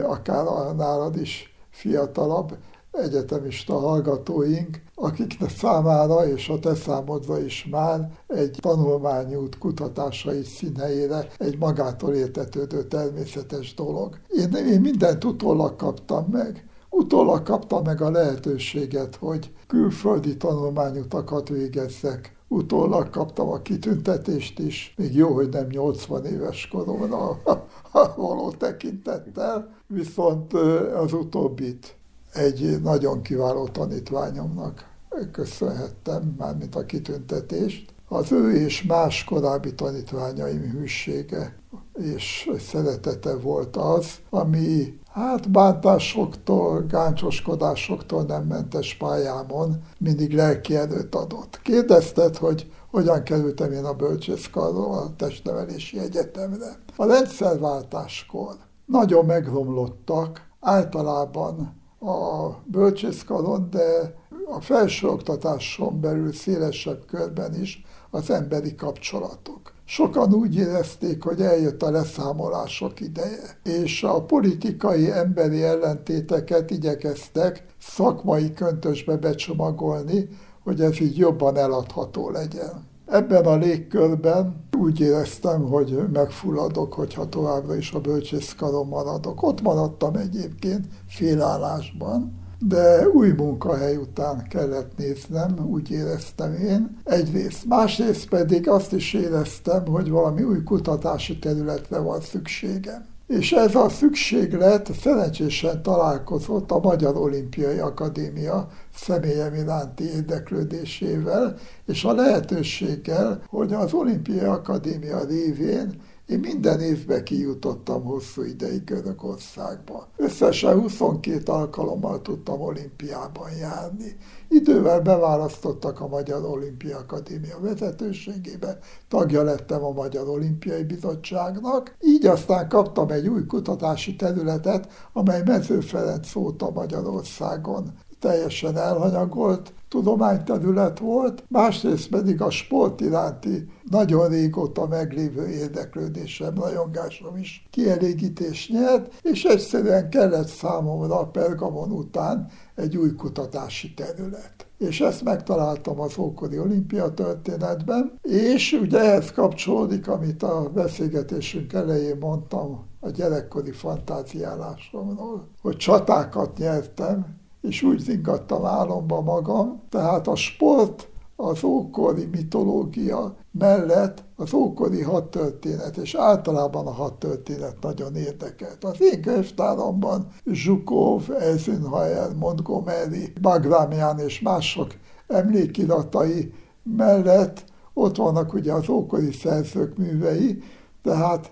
akár 0.07 0.45
nálad 0.75 1.15
is 1.15 1.56
fiatalabb 1.77 2.57
egyetemista 2.91 3.79
hallgatóink, 3.79 4.81
akik 4.95 5.37
számára 5.57 6.27
és 6.27 6.49
a 6.49 6.59
te 6.59 6.75
számodra 6.75 7.39
is 7.39 7.67
már 7.71 8.11
egy 8.27 8.57
tanulmányút 8.61 9.57
kutatásai 9.57 10.43
színhelyére 10.43 11.27
egy 11.37 11.57
magától 11.57 12.13
értetődő 12.13 12.83
természetes 12.83 13.73
dolog. 13.73 14.17
Én, 14.27 14.65
én 14.65 14.81
mindent 14.81 15.23
utólag 15.23 15.75
kaptam 15.75 16.27
meg. 16.31 16.65
Utólag 16.89 17.43
kaptam 17.43 17.83
meg 17.83 18.01
a 18.01 18.11
lehetőséget, 18.11 19.15
hogy 19.15 19.51
külföldi 19.67 20.37
tanulmányutakat 20.37 21.49
végezzek. 21.49 22.35
Utólag 22.47 23.09
kaptam 23.09 23.49
a 23.49 23.61
kitüntetést 23.61 24.59
is, 24.59 24.93
még 24.97 25.15
jó, 25.15 25.33
hogy 25.33 25.49
nem 25.49 25.67
80 25.69 26.25
éves 26.25 26.67
koromra 26.67 27.41
való 28.15 28.51
tekintettel, 28.51 29.75
viszont 29.87 30.53
az 30.95 31.13
utóbbit 31.13 31.95
egy 32.33 32.81
nagyon 32.81 33.21
kiváló 33.21 33.67
tanítványomnak 33.67 34.95
köszönhettem, 35.31 36.35
mármint 36.37 36.75
a 36.75 36.85
kitüntetést. 36.85 37.93
Az 38.07 38.31
ő 38.31 38.53
és 38.53 38.83
más 38.83 39.23
korábbi 39.23 39.73
tanítványaim 39.73 40.61
hűsége 40.61 41.55
és 41.93 42.49
szeretete 42.59 43.35
volt 43.37 43.75
az, 43.75 44.15
ami 44.29 44.99
hát 45.11 45.51
bántásoktól, 45.51 46.85
gáncsoskodásoktól 46.89 48.23
nem 48.23 48.43
mentes 48.43 48.95
pályámon 48.95 49.83
mindig 49.97 50.33
lelki 50.33 50.75
erőt 50.75 51.15
adott. 51.15 51.59
Kérdezted, 51.63 52.37
hogy 52.37 52.71
hogyan 52.97 53.23
kerültem 53.23 53.71
én 53.71 53.85
a 53.85 53.93
bölcsészkarról 53.93 54.93
a 54.93 55.15
testnevelési 55.15 55.99
egyetemre. 55.99 56.79
A 56.95 57.05
rendszerváltáskor 57.05 58.55
nagyon 58.85 59.25
megromlottak 59.25 60.47
általában 60.59 61.81
a 61.99 62.47
bölcsészkaron, 62.65 63.69
de 63.69 64.15
a 64.45 64.61
felsőoktatáson 64.61 65.99
belül 66.01 66.33
szélesebb 66.33 67.05
körben 67.05 67.61
is 67.61 67.85
az 68.09 68.29
emberi 68.29 68.75
kapcsolatok. 68.75 69.73
Sokan 69.85 70.33
úgy 70.33 70.55
érezték, 70.55 71.23
hogy 71.23 71.41
eljött 71.41 71.83
a 71.83 71.91
leszámolások 71.91 72.99
ideje, 72.99 73.59
és 73.63 74.03
a 74.03 74.21
politikai 74.21 75.11
emberi 75.11 75.63
ellentéteket 75.63 76.71
igyekeztek 76.71 77.65
szakmai 77.81 78.53
köntösbe 78.53 79.15
becsomagolni, 79.15 80.29
hogy 80.67 80.81
ez 80.81 81.01
így 81.01 81.17
jobban 81.17 81.57
eladható 81.57 82.29
legyen. 82.29 82.85
Ebben 83.05 83.45
a 83.45 83.55
légkörben 83.55 84.65
úgy 84.77 84.99
éreztem, 84.99 85.61
hogy 85.61 85.99
megfulladok, 86.13 86.93
hogyha 86.93 87.29
továbbra 87.29 87.75
is 87.75 87.91
a 87.91 87.99
bölcsészkaron 87.99 88.87
maradok. 88.87 89.43
Ott 89.43 89.61
maradtam 89.61 90.15
egyébként 90.15 90.85
félállásban, 91.07 92.33
de 92.59 93.07
új 93.09 93.29
munkahely 93.29 93.95
után 93.95 94.47
kellett 94.49 94.97
néznem, 94.97 95.67
úgy 95.71 95.91
éreztem 95.91 96.53
én. 96.53 96.97
Egyrészt. 97.03 97.65
Másrészt 97.65 98.29
pedig 98.29 98.69
azt 98.69 98.93
is 98.93 99.13
éreztem, 99.13 99.85
hogy 99.85 100.09
valami 100.09 100.43
új 100.43 100.63
kutatási 100.63 101.39
területre 101.39 101.99
van 101.99 102.21
szükségem. 102.21 103.05
És 103.27 103.51
ez 103.51 103.75
a 103.75 103.89
szükséglet 103.89 104.93
szerencsésen 105.01 105.81
találkozott 105.81 106.71
a 106.71 106.79
Magyar 106.79 107.17
Olimpiai 107.17 107.77
Akadémia 107.77 108.67
személyem 108.95 109.53
iránti 109.53 110.03
érdeklődésével, 110.03 111.57
és 111.85 112.03
a 112.03 112.13
lehetőséggel, 112.13 113.41
hogy 113.47 113.73
az 113.73 113.93
Olimpiai 113.93 114.45
Akadémia 114.45 115.23
révén 115.23 116.01
Én 116.27 116.39
minden 116.39 116.79
évben 116.79 117.23
kijutottam 117.23 118.03
hosszú 118.03 118.43
ideig 118.43 118.83
Görögországba. 118.83 120.07
Összesen 120.15 120.79
22 120.79 121.51
alkalommal 121.51 122.21
tudtam 122.21 122.61
olimpiában 122.61 123.51
járni. 123.59 124.17
Idővel 124.49 125.01
beválasztottak 125.01 125.99
a 125.99 126.07
Magyar 126.07 126.45
Olimpia 126.45 126.97
Akadémia 126.97 127.59
vezetőségébe, 127.59 128.79
tagja 129.07 129.43
lettem 129.43 129.83
a 129.83 129.91
Magyar 129.91 130.27
Olimpiai 130.29 130.83
Bizottságnak, 130.83 131.95
így 132.01 132.25
aztán 132.25 132.69
kaptam 132.69 133.09
egy 133.09 133.27
új 133.27 133.45
kutatási 133.45 134.15
területet, 134.15 134.87
amely 135.13 135.41
Mező 135.45 135.79
Ferenc 135.79 136.35
óta 136.35 136.71
Magyarországon 136.71 137.93
teljesen 138.19 138.77
elhanyagolt 138.77 139.73
tudományterület 139.89 140.99
volt, 140.99 141.43
másrészt 141.47 142.09
pedig 142.09 142.41
a 142.41 142.49
sport 142.49 143.01
iránti 143.01 143.69
nagyon 143.89 144.27
régóta 144.27 144.87
meglévő 144.87 145.47
érdeklődésem, 145.47 146.55
rajongásom 146.55 147.37
is 147.37 147.67
kielégítés 147.69 148.69
nyert, 148.69 149.13
és 149.21 149.43
egyszerűen 149.43 150.09
kellett 150.09 150.47
számomra 150.47 151.19
a 151.19 151.27
Pergamon 151.27 151.91
után 151.91 152.49
egy 152.75 152.97
új 152.97 153.15
kutatási 153.15 153.93
terület. 153.93 154.67
És 154.77 155.01
ezt 155.01 155.23
megtaláltam 155.23 155.99
az 155.99 156.17
ókori 156.17 156.59
olimpia 156.59 157.13
történetben, 157.13 158.19
és 158.21 158.73
ugye 158.81 158.99
ehhez 158.99 159.31
kapcsolódik, 159.31 160.07
amit 160.07 160.43
a 160.43 160.71
beszélgetésünk 160.73 161.73
elején 161.73 162.17
mondtam, 162.19 162.85
a 162.99 163.09
gyerekkori 163.09 163.71
fantáziálásomról, 163.71 165.47
hogy 165.61 165.75
csatákat 165.75 166.57
nyertem, 166.57 167.36
és 167.61 167.83
úgy 167.83 167.99
zingattam 167.99 168.65
álomba 168.65 169.21
magam. 169.21 169.81
Tehát 169.89 170.27
a 170.27 170.35
sport 170.35 171.09
az 171.35 171.63
ókori 171.63 172.25
mitológia 172.25 173.35
mellett 173.51 174.23
az 174.35 174.53
ókori 174.53 175.01
hadtörténet, 175.01 175.97
és 175.97 176.15
általában 176.15 176.87
a 176.87 176.91
hadtörténet 176.91 177.77
nagyon 177.81 178.15
érdekelt. 178.15 178.83
Az 178.83 179.01
én 179.01 179.21
könyvtáramban 179.21 180.27
Zsukov, 180.45 181.31
Eisenhower, 181.39 182.35
Montgomery, 182.35 183.33
Bagramian 183.41 184.19
és 184.19 184.41
mások 184.41 184.93
emlékiratai 185.27 186.53
mellett 186.83 187.63
ott 187.93 188.15
vannak 188.15 188.53
ugye 188.53 188.73
az 188.73 188.89
ókori 188.89 189.31
szerzők 189.31 189.97
művei, 189.97 190.63
tehát 191.03 191.51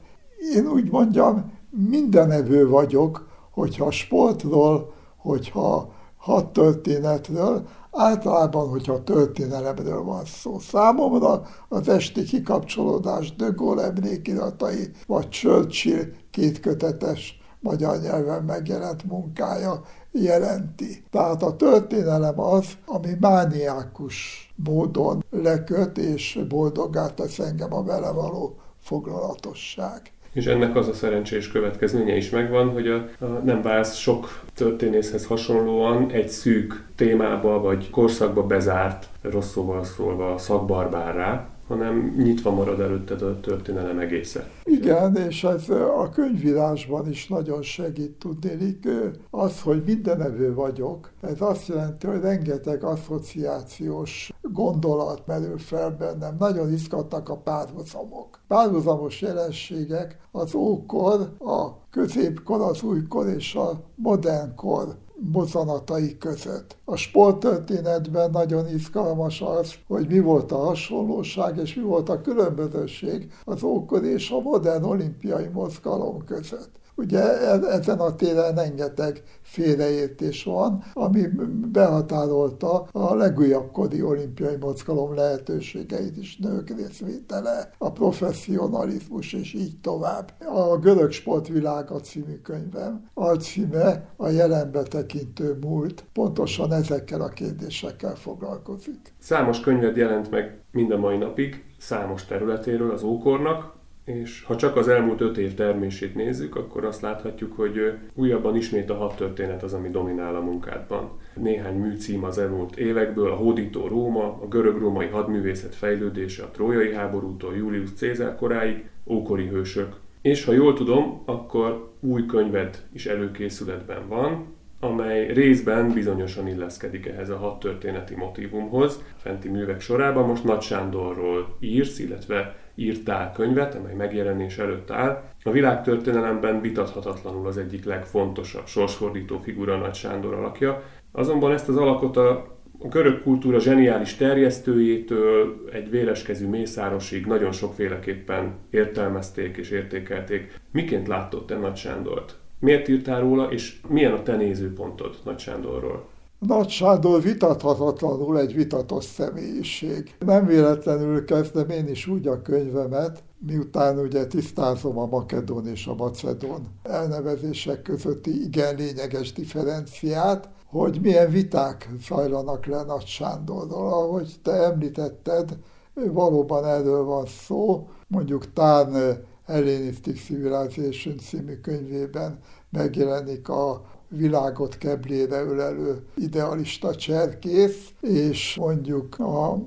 én 0.56 0.68
úgy 0.68 0.92
mondjam, 0.92 1.52
mindenevő 1.90 2.70
vagyok, 2.70 3.28
hogyha 3.52 3.92
sportról, 3.92 4.94
hogyha 5.18 5.94
hadtörténetről, 6.26 7.68
általában, 7.92 8.70
hogyha 8.70 9.04
történelemről 9.04 10.04
van 10.04 10.26
szó. 10.26 10.60
Számomra 10.60 11.46
az 11.70 11.88
esti 11.88 12.24
kikapcsolódás 12.24 13.36
De 13.36 13.48
Gaulle 13.56 13.84
emlékiratai, 13.84 14.92
vagy 15.08 15.30
Churchill 15.30 16.04
kétkötetes 16.32 17.40
magyar 17.60 18.02
nyelven 18.02 18.44
megjelent 18.44 19.04
munkája 19.04 19.82
jelenti. 20.12 21.04
Tehát 21.12 21.44
a 21.44 21.56
történelem 21.56 22.40
az, 22.40 22.66
ami 22.86 23.12
mániákus 23.20 24.16
módon 24.56 25.24
leköt 25.30 25.98
és 25.98 26.40
boldogát 26.50 27.14
tesz 27.14 27.40
engem 27.40 27.74
a 27.74 27.84
vele 27.84 28.12
való 28.12 28.56
foglalatosság. 28.80 30.15
És 30.36 30.46
ennek 30.46 30.76
az 30.76 30.88
a 30.88 30.94
szerencsés 30.94 31.52
következménye 31.52 32.16
is 32.16 32.30
megvan, 32.30 32.70
hogy 32.70 32.88
a, 32.88 33.08
a 33.20 33.26
nem 33.26 33.62
válsz 33.62 33.96
sok 33.96 34.42
történészhez 34.54 35.26
hasonlóan 35.26 36.12
egy 36.12 36.28
szűk 36.28 36.84
témába 36.96 37.62
vagy 37.62 37.90
korszakba 37.90 38.44
bezárt, 38.44 39.08
rossz 39.22 39.52
szóval 39.52 39.84
szólva 39.84 40.38
szakbarbárrá, 40.38 41.48
hanem 41.68 42.14
nyitva 42.18 42.52
marad 42.52 42.80
előtted 42.80 43.22
a 43.22 43.40
történelem 43.40 44.00
egésze. 44.00 44.50
Igen, 44.64 45.16
és 45.16 45.44
ez 45.44 45.70
a 45.70 46.10
könyvírásban 46.14 47.10
is 47.10 47.28
nagyon 47.28 47.62
segít 47.62 48.12
tudnélik. 48.12 48.88
Az, 49.30 49.62
hogy 49.62 49.84
mindenevő 49.86 50.54
vagyok, 50.54 51.12
ez 51.22 51.42
azt 51.42 51.68
jelenti, 51.68 52.08
hogy 52.08 52.22
rengeteg 52.22 52.84
asszociációs 52.84 54.34
gondolat 54.42 55.28
merül 55.28 55.58
fel 55.58 55.92
bennem. 55.92 56.36
Nagyon 56.40 56.72
izgatnak 56.74 57.30
a 57.30 57.38
párhuzamok. 57.38 58.40
Párhuzamos 58.48 59.22
jelenségek 59.22 60.18
az 60.32 60.56
ókor, 60.56 61.32
a 61.40 61.88
középkor, 61.90 62.62
az 62.62 62.84
újkor 62.84 63.28
és 63.28 63.56
a 63.56 63.84
modernkor 63.96 64.96
mozzanatai 65.20 66.18
között. 66.18 66.78
A 66.86 66.96
sporttörténetben 66.96 68.30
nagyon 68.32 68.70
izgalmas 68.70 69.42
az, 69.42 69.74
hogy 69.88 70.08
mi 70.08 70.20
volt 70.20 70.52
a 70.52 70.58
hasonlóság 70.58 71.58
és 71.58 71.76
mi 71.76 71.84
volt 71.84 72.10
a 72.10 72.22
különbözőség 72.22 73.32
az 73.46 73.64
ókor 73.64 74.04
és 74.04 74.30
a 74.30 74.40
modern 74.40 74.84
olimpiai 74.84 75.48
mozgalom 75.48 76.24
között. 76.26 76.84
Ugye 76.96 77.20
e-, 77.20 77.68
ezen 77.68 78.00
a 78.00 78.16
téren 78.16 78.56
rengeteg 78.56 79.24
félreértés 79.42 80.44
van, 80.44 80.84
ami 80.94 81.28
behatárolta 81.72 82.88
a 82.92 83.16
legújabb 83.16 83.72
kodi 83.72 84.02
olimpiai 84.02 84.56
mozgalom 84.60 85.16
lehetőségeit 85.16 86.18
is, 86.18 86.38
nők 86.38 86.70
részvétele, 86.78 87.72
a 87.78 87.92
professzionalizmus 87.92 89.34
és 89.34 89.54
így 89.54 89.80
tovább. 89.82 90.34
A 90.40 90.78
Görög 90.78 91.12
Sportvilága 91.12 92.00
című 92.00 92.36
könyvem 92.42 93.10
alcíme 93.14 94.10
a 94.16 94.30
jelenbe 94.30 94.84
tekintő 94.84 95.58
múlt, 95.62 96.06
pontosan 96.14 96.72
ezekkel 96.74 97.22
a 97.22 97.30
kérdésekkel 97.30 98.16
foglalkozik. 98.16 99.14
Számos 99.20 99.60
könyved 99.60 99.96
jelent 99.96 100.32
meg 100.32 100.60
mind 100.72 100.92
a 100.92 100.98
mai 100.98 101.18
napig, 101.18 101.64
számos 101.80 102.26
területéről 102.26 102.92
az 102.92 103.04
ókornak, 103.04 103.75
és 104.06 104.44
ha 104.44 104.56
csak 104.56 104.76
az 104.76 104.88
elmúlt 104.88 105.22
öt 105.22 105.38
év 105.38 105.54
termését 105.54 106.16
nézzük, 106.16 106.56
akkor 106.56 106.86
azt 106.86 107.02
láthatjuk, 107.02 107.54
hogy 107.54 107.94
újabban 108.14 108.56
ismét 108.56 108.90
a 108.90 108.96
hat 108.96 109.16
történet 109.16 109.64
az, 109.64 109.74
ami 109.74 109.90
dominál 109.90 110.36
a 110.36 110.42
munkádban. 110.42 111.12
Néhány 111.34 111.76
műcím 111.76 112.24
az 112.24 112.38
elmúlt 112.38 112.78
évekből, 112.78 113.32
a 113.32 113.36
Hódító 113.36 113.88
Róma, 113.88 114.40
a 114.42 114.48
görög-római 114.48 115.08
hadművészet 115.08 115.76
fejlődése 115.76 116.44
a 116.44 116.52
trójai 116.52 116.94
háborútól 116.94 117.56
Julius 117.56 117.94
Cézár 117.94 118.36
koráig, 118.36 118.90
ókori 119.06 119.48
hősök. 119.48 119.96
És 120.22 120.46
ha 120.46 120.52
jól 120.52 120.74
tudom, 120.74 121.22
akkor 121.26 121.92
új 122.00 122.26
könyved 122.26 122.84
is 122.94 123.06
előkészületben 123.06 124.08
van, 124.08 124.55
amely 124.86 125.34
részben 125.34 125.94
bizonyosan 125.94 126.48
illeszkedik 126.48 127.06
ehhez 127.06 127.30
a 127.30 127.38
hat 127.38 127.60
történeti 127.60 128.16
motivumhoz. 128.16 129.04
Fenti 129.18 129.50
művek 129.50 129.82
sorában 129.82 130.28
most 130.28 130.44
Nagy 130.44 130.62
Sándorról 130.62 131.56
írsz, 131.60 132.00
illetve 132.00 132.56
írtál 132.76 133.32
könyvet, 133.32 133.76
amely 133.76 133.94
megjelenés 133.94 134.58
előtt 134.58 134.92
áll. 134.92 135.24
A 135.44 135.52
világtörténelemben 135.52 136.62
vitathatatlanul 136.62 137.48
az 137.48 137.58
egyik 137.58 137.86
legfontosabb 137.86 138.68
sorsfordító 138.68 139.40
figura 139.40 139.78
Nagy 139.78 139.96
Sándor 139.96 140.34
alakja. 140.34 140.84
Azonban 141.12 141.52
ezt 141.52 141.70
az 141.70 141.78
alakot 141.78 142.18
a 142.18 142.54
a 142.80 142.88
görög 142.88 143.22
kultúra 143.22 143.60
zseniális 143.60 144.16
terjesztőjétől 144.16 145.64
egy 145.72 145.90
véleskezű 145.90 146.48
mészárosig 146.48 147.26
nagyon 147.26 147.52
sokféleképpen 147.52 148.56
értelmezték 148.70 149.58
és 149.58 149.70
értékelték. 149.70 150.60
Miként 150.72 151.08
látott 151.08 151.48
te 151.48 151.58
Nagy 151.58 151.76
Sándort? 151.76 152.36
Miért 152.66 152.88
írtál 152.88 153.20
róla, 153.20 153.52
és 153.52 153.82
milyen 153.88 154.14
a 154.14 154.24
te 154.24 154.36
nézőpontod 154.36 155.20
Nagy 155.24 155.40
Sándorról? 155.40 156.08
Nagy 156.40 156.70
Sándor 156.70 157.22
vitathatatlanul 157.22 158.40
egy 158.40 158.56
vitatos 158.56 159.04
személyiség. 159.04 160.16
Nem 160.26 160.46
véletlenül 160.46 161.26
kezdem 161.26 161.70
én 161.70 161.88
is 161.88 162.08
úgy 162.08 162.28
a 162.28 162.42
könyvemet, 162.42 163.24
miután 163.38 164.00
ugye 164.00 164.26
tisztázom 164.26 164.98
a 164.98 165.06
makedón 165.06 165.68
és 165.68 165.88
a 165.88 165.96
macedón 165.96 166.62
elnevezések 166.84 167.82
közötti 167.82 168.44
igen 168.44 168.76
lényeges 168.76 169.34
differenciát, 169.34 170.50
hogy 170.66 171.00
milyen 171.02 171.32
viták 171.32 171.90
zajlanak 172.08 172.66
le 172.66 172.84
Nagy 172.84 173.06
Sándorról. 173.06 173.88
Ahogy 173.88 174.34
te 174.42 174.52
említetted, 174.52 175.58
valóban 175.94 176.66
erről 176.66 177.04
van 177.04 177.26
szó, 177.26 177.88
mondjuk 178.08 178.54
Tán 178.54 179.18
Hellenistic 179.46 180.24
Civilization 180.26 181.18
című 181.18 181.56
könyvében 181.56 182.40
megjelenik 182.70 183.50
a 183.50 183.86
világot 184.08 184.78
keblére 184.78 185.42
ölelő 185.44 186.06
idealista 186.16 186.96
cserkész, 186.96 187.94
és 188.02 188.56
mondjuk 188.56 189.20
a 189.20 189.58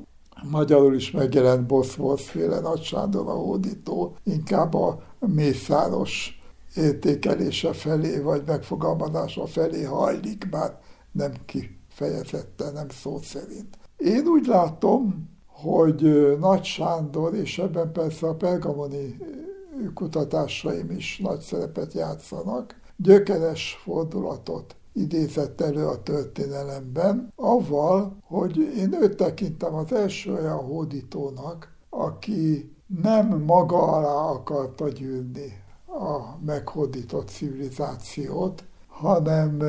magyarul 0.50 0.94
is 0.94 1.10
megjelent 1.10 1.66
Boszforszféle 1.66 2.60
Nagy 2.60 2.82
Sándor 2.82 3.28
a 3.28 3.32
hódító, 3.32 4.16
inkább 4.24 4.74
a 4.74 5.02
mészáros 5.18 6.40
értékelése 6.76 7.72
felé, 7.72 8.18
vagy 8.18 8.42
megfogalmazása 8.46 9.46
felé 9.46 9.82
hajlik, 9.82 10.48
bár 10.50 10.78
nem 11.12 11.32
kifejezetten, 11.46 12.72
nem 12.72 12.88
szó 12.88 13.18
szerint. 13.22 13.78
Én 13.96 14.26
úgy 14.26 14.46
látom, 14.46 15.28
hogy 15.46 16.02
Nagy 16.40 16.64
Sándor, 16.64 17.34
és 17.34 17.58
ebben 17.58 17.92
persze 17.92 18.26
a 18.26 18.34
pergamoni 18.34 19.16
kutatásaim 19.94 20.90
is 20.90 21.18
nagy 21.18 21.40
szerepet 21.40 21.92
játszanak, 21.92 22.80
gyökeres 22.96 23.80
fordulatot 23.84 24.76
idézett 24.92 25.60
elő 25.60 25.86
a 25.86 26.02
történelemben, 26.02 27.32
avval, 27.36 28.16
hogy 28.22 28.58
én 28.76 29.02
őt 29.02 29.16
tekintem 29.16 29.74
az 29.74 29.92
első 29.92 30.32
olyan 30.32 30.64
hódítónak, 30.64 31.72
aki 31.90 32.76
nem 33.02 33.42
maga 33.42 33.82
alá 33.82 34.30
akarta 34.30 34.88
gyűrni 34.88 35.62
a 35.86 36.44
meghódított 36.44 37.28
civilizációt, 37.28 38.64
hanem 38.86 39.62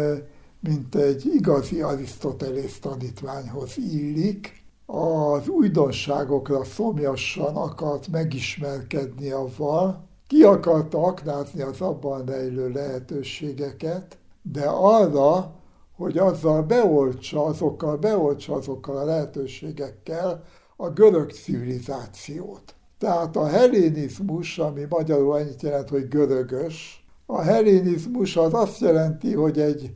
mint 0.59 0.95
egy 0.95 1.25
igazi 1.25 1.81
Arisztotelész 1.81 2.79
tanítványhoz 2.79 3.77
illik, 3.77 4.58
az 4.91 5.47
újdonságokra 5.47 6.63
szomjasan 6.63 7.55
akart 7.55 8.07
megismerkedni 8.07 9.29
avval, 9.29 10.07
ki 10.27 10.43
akarta 10.43 11.03
aknázni 11.03 11.61
az 11.61 11.81
abban 11.81 12.25
rejlő 12.25 12.71
lehetőségeket, 12.71 14.17
de 14.41 14.65
arra, 14.65 15.51
hogy 15.97 16.17
azzal 16.17 16.61
beoltsa, 16.63 17.45
azokkal 17.45 17.97
beoltsa 17.97 18.53
azokkal 18.53 18.97
a 18.97 19.03
lehetőségekkel 19.03 20.43
a 20.75 20.89
görög 20.89 21.31
civilizációt. 21.31 22.75
Tehát 22.99 23.35
a 23.35 23.47
hellénizmus, 23.47 24.57
ami 24.57 24.85
magyarul 24.89 25.33
annyit 25.33 25.61
jelent, 25.61 25.89
hogy 25.89 26.07
görögös, 26.07 27.05
a 27.25 27.41
hellénizmus 27.41 28.37
az 28.37 28.53
azt 28.53 28.79
jelenti, 28.79 29.33
hogy 29.33 29.59
egy 29.59 29.91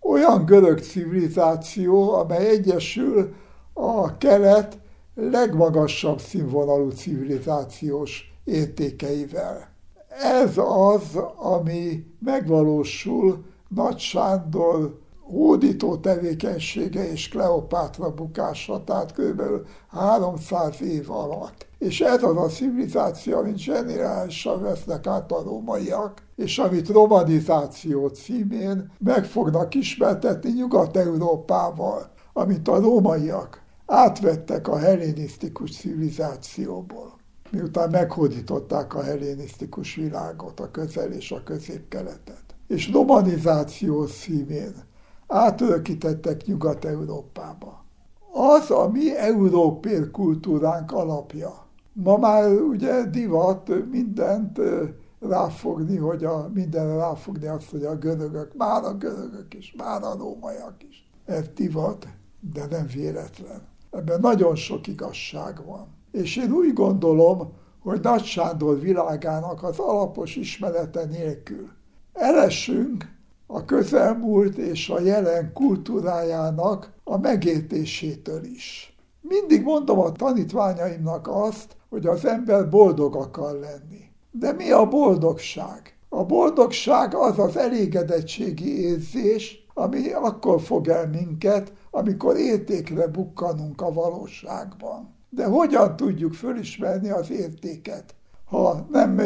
olyan 0.00 0.44
görög 0.44 0.78
civilizáció, 0.78 2.12
amely 2.12 2.48
egyesül 2.48 3.34
a 3.80 4.16
kelet 4.16 4.78
legmagasabb 5.14 6.20
színvonalú 6.20 6.90
civilizációs 6.90 8.34
értékeivel. 8.44 9.68
Ez 10.22 10.58
az, 10.58 11.18
ami 11.36 12.04
megvalósul 12.18 13.44
Nagy 13.68 13.98
Sándor 13.98 14.98
hódító 15.20 15.96
tevékenysége 15.96 17.10
és 17.10 17.28
Kleopátra 17.28 18.14
bukása, 18.14 18.84
tehát 18.84 19.12
kb. 19.12 19.42
300 19.88 20.82
év 20.82 21.10
alatt. 21.10 21.66
És 21.78 22.00
ez 22.00 22.22
az 22.22 22.36
a 22.36 22.46
civilizáció, 22.46 23.38
amit 23.38 23.58
zseniálisan 23.58 24.62
vesznek 24.62 25.06
át 25.06 25.32
a 25.32 25.42
rómaiak, 25.42 26.22
és 26.36 26.58
amit 26.58 26.88
romanizáció 26.88 28.08
címén 28.08 28.90
meg 28.98 29.24
fognak 29.24 29.74
ismertetni 29.74 30.50
Nyugat-Európával, 30.50 32.10
amit 32.32 32.68
a 32.68 32.80
rómaiak 32.80 33.66
átvettek 33.90 34.68
a 34.68 34.78
hellénisztikus 34.78 35.76
civilizációból 35.76 37.18
miután 37.50 37.90
meghódították 37.90 38.94
a 38.94 39.02
hellénisztikus 39.02 39.94
világot, 39.94 40.60
a 40.60 40.70
közel 40.70 41.12
és 41.12 41.32
a 41.32 41.42
középkeletet. 41.42 42.44
És 42.66 42.92
romanizáció 42.92 44.06
színén 44.06 44.74
átörökítettek 45.26 46.46
Nyugat-Európába. 46.46 47.84
Az 48.32 48.70
a 48.70 48.88
mi 48.88 49.16
európér 49.16 50.10
kultúránk 50.10 50.92
alapja. 50.92 51.66
Ma 51.92 52.16
már 52.16 52.50
ugye 52.50 53.04
divat 53.04 53.90
mindent 53.90 54.60
ráfogni, 55.20 55.96
hogy 55.96 56.24
a, 56.24 56.50
mindenre 56.54 56.94
ráfogni 56.94 57.46
azt, 57.46 57.70
hogy 57.70 57.84
a 57.84 57.96
görögök, 57.96 58.56
már 58.56 58.84
a 58.84 58.94
görögök 58.94 59.54
is, 59.54 59.74
már 59.76 60.02
a 60.02 60.16
rómaiak 60.16 60.74
is. 60.88 61.10
Ez 61.24 61.44
divat, 61.54 62.06
de 62.52 62.66
nem 62.70 62.86
véletlen. 62.94 63.60
Ebben 63.98 64.20
nagyon 64.20 64.54
sok 64.54 64.86
igazság 64.86 65.64
van. 65.66 65.86
És 66.12 66.36
én 66.36 66.52
úgy 66.52 66.72
gondolom, 66.72 67.52
hogy 67.78 68.00
Nagy 68.00 68.24
Sándor 68.24 68.80
világának 68.80 69.62
az 69.62 69.78
alapos 69.78 70.36
ismerete 70.36 71.04
nélkül 71.04 71.68
elesünk 72.12 73.16
a 73.46 73.64
közelmúlt 73.64 74.56
és 74.56 74.88
a 74.88 75.00
jelen 75.00 75.52
kultúrájának 75.52 76.92
a 77.04 77.18
megértésétől 77.18 78.44
is. 78.44 78.96
Mindig 79.20 79.62
mondom 79.62 79.98
a 79.98 80.12
tanítványaimnak 80.12 81.28
azt, 81.28 81.76
hogy 81.88 82.06
az 82.06 82.24
ember 82.24 82.68
boldog 82.68 83.16
akar 83.16 83.52
lenni. 83.52 84.10
De 84.30 84.52
mi 84.52 84.70
a 84.70 84.88
boldogság? 84.88 85.98
A 86.08 86.24
boldogság 86.24 87.14
az 87.14 87.38
az 87.38 87.56
elégedettségi 87.56 88.80
érzés, 88.80 89.66
ami 89.78 90.12
akkor 90.12 90.60
fog 90.60 90.88
el 90.88 91.08
minket, 91.08 91.72
amikor 91.90 92.36
értékre 92.36 93.06
bukkanunk 93.06 93.80
a 93.80 93.92
valóságban. 93.92 95.14
De 95.30 95.44
hogyan 95.44 95.96
tudjuk 95.96 96.34
fölismerni 96.34 97.10
az 97.10 97.30
értéket, 97.30 98.14
ha 98.44 98.86
nem 98.90 99.20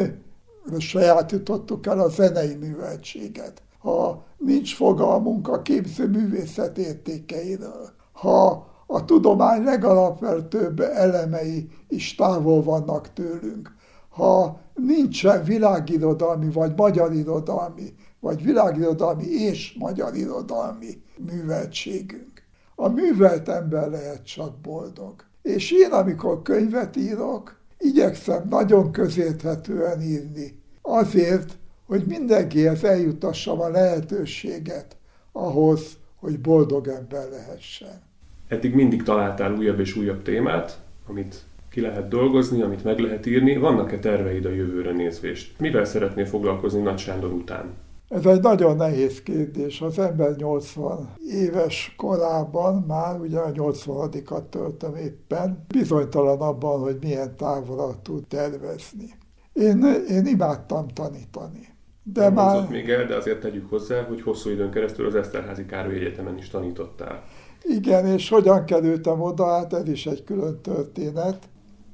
sajátítottuk 0.79 1.87
el 1.87 2.01
a 2.01 2.09
zenei 2.09 2.55
műveltséget, 2.55 3.63
ha 3.79 4.25
nincs 4.39 4.75
fogalmunk 4.75 5.49
a 5.49 5.63
képző 5.63 6.09
művészet 6.09 6.79
értékeiről, 6.79 7.91
ha 8.13 8.67
a 8.87 9.05
tudomány 9.05 9.65
legalapvetőbb 9.65 10.81
elemei 10.81 11.69
is 11.89 12.15
távol 12.15 12.63
vannak 12.63 13.13
tőlünk, 13.13 13.75
ha 14.09 14.61
nincsen 14.75 15.45
világirodalmi, 15.45 16.51
vagy 16.51 16.73
magyar 16.77 17.13
irodalmi, 17.13 17.95
vagy 18.23 18.43
világirodalmi 18.43 19.25
és 19.25 19.75
magyar 19.79 20.17
irodalmi 20.17 21.03
műveltségünk. 21.31 22.43
A 22.75 22.89
művelt 22.89 23.49
ember 23.49 23.91
lehet 23.91 24.27
csak 24.27 24.61
boldog. 24.61 25.15
És 25.43 25.71
én, 25.71 25.91
amikor 25.91 26.43
könyvet 26.43 26.97
írok, 26.97 27.57
igyekszem 27.79 28.47
nagyon 28.49 28.93
közérthetően 28.93 30.03
írni. 30.03 30.61
Azért, 30.83 31.53
hogy 31.87 32.05
mindenkihez 32.07 32.85
eljutassam 32.85 33.61
a 33.61 33.69
lehetőséget 33.69 34.97
ahhoz, 35.33 35.97
hogy 36.17 36.41
boldog 36.41 36.89
ember 36.89 37.29
lehessen. 37.31 38.03
Eddig 38.49 38.75
mindig 38.75 39.03
találtál 39.03 39.55
újabb 39.55 39.81
és 39.81 39.97
újabb 39.97 40.23
témát, 40.23 40.81
amit 41.09 41.43
ki 41.71 41.81
lehet 41.81 42.09
dolgozni, 42.09 42.63
amit 42.63 42.85
meg 42.85 42.99
lehet 42.99 43.27
írni. 43.27 43.57
Vannak-e 43.57 43.99
terveid 43.99 44.45
a 44.45 44.51
jövőre 44.51 44.93
nézvést? 44.93 45.59
Mivel 45.59 45.85
szeretnél 45.85 46.27
foglalkozni 46.27 46.83
Nagy 46.83 46.99
Sándor 46.99 47.33
után? 47.33 47.75
Ez 48.13 48.27
egy 48.27 48.41
nagyon 48.41 48.77
nehéz 48.77 49.23
kérdés. 49.23 49.81
Az 49.81 49.99
ember 49.99 50.37
80 50.37 51.15
éves 51.31 51.95
korában, 51.97 52.85
már 52.87 53.21
ugye 53.21 53.39
a 53.39 53.53
80-at 53.53 54.49
töltöm 54.49 54.95
éppen, 54.95 55.65
bizonytalan 55.69 56.41
abban, 56.41 56.81
hogy 56.81 56.97
milyen 57.01 57.37
távolat 57.37 57.99
tud 57.99 58.27
tervezni. 58.27 59.09
Én, 59.53 59.85
én 60.09 60.27
imádtam 60.27 60.89
tanítani. 60.89 61.69
De 62.03 62.23
Nem 62.23 62.33
már... 62.33 62.69
még 62.69 62.89
el, 62.89 63.07
de 63.07 63.17
azért 63.17 63.41
tegyük 63.41 63.71
hozzá, 63.71 64.03
hogy 64.03 64.23
hosszú 64.23 64.51
időn 64.51 64.71
keresztül 64.71 65.07
az 65.07 65.15
Eszterházi 65.15 65.67
Károly 65.67 65.95
Egyetemen 65.95 66.39
is 66.39 66.49
tanítottál. 66.49 67.25
Igen, 67.63 68.07
és 68.07 68.29
hogyan 68.29 68.65
kerültem 68.65 69.21
oda, 69.21 69.47
hát 69.47 69.73
ez 69.73 69.89
is 69.89 70.07
egy 70.07 70.25
külön 70.25 70.61
történet. 70.61 71.49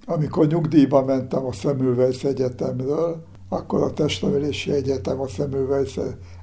Amikor 0.06 0.46
nyugdíjba 0.46 1.04
mentem 1.04 1.44
a 1.44 1.52
Szemülvejsz 1.52 2.24
Egyetemről, 2.24 3.24
akkor 3.48 3.82
a 3.82 3.92
Testnevelési 3.92 4.72
Egyetem 4.72 5.20
a 5.20 5.28
Szemülvejsz 5.28 5.98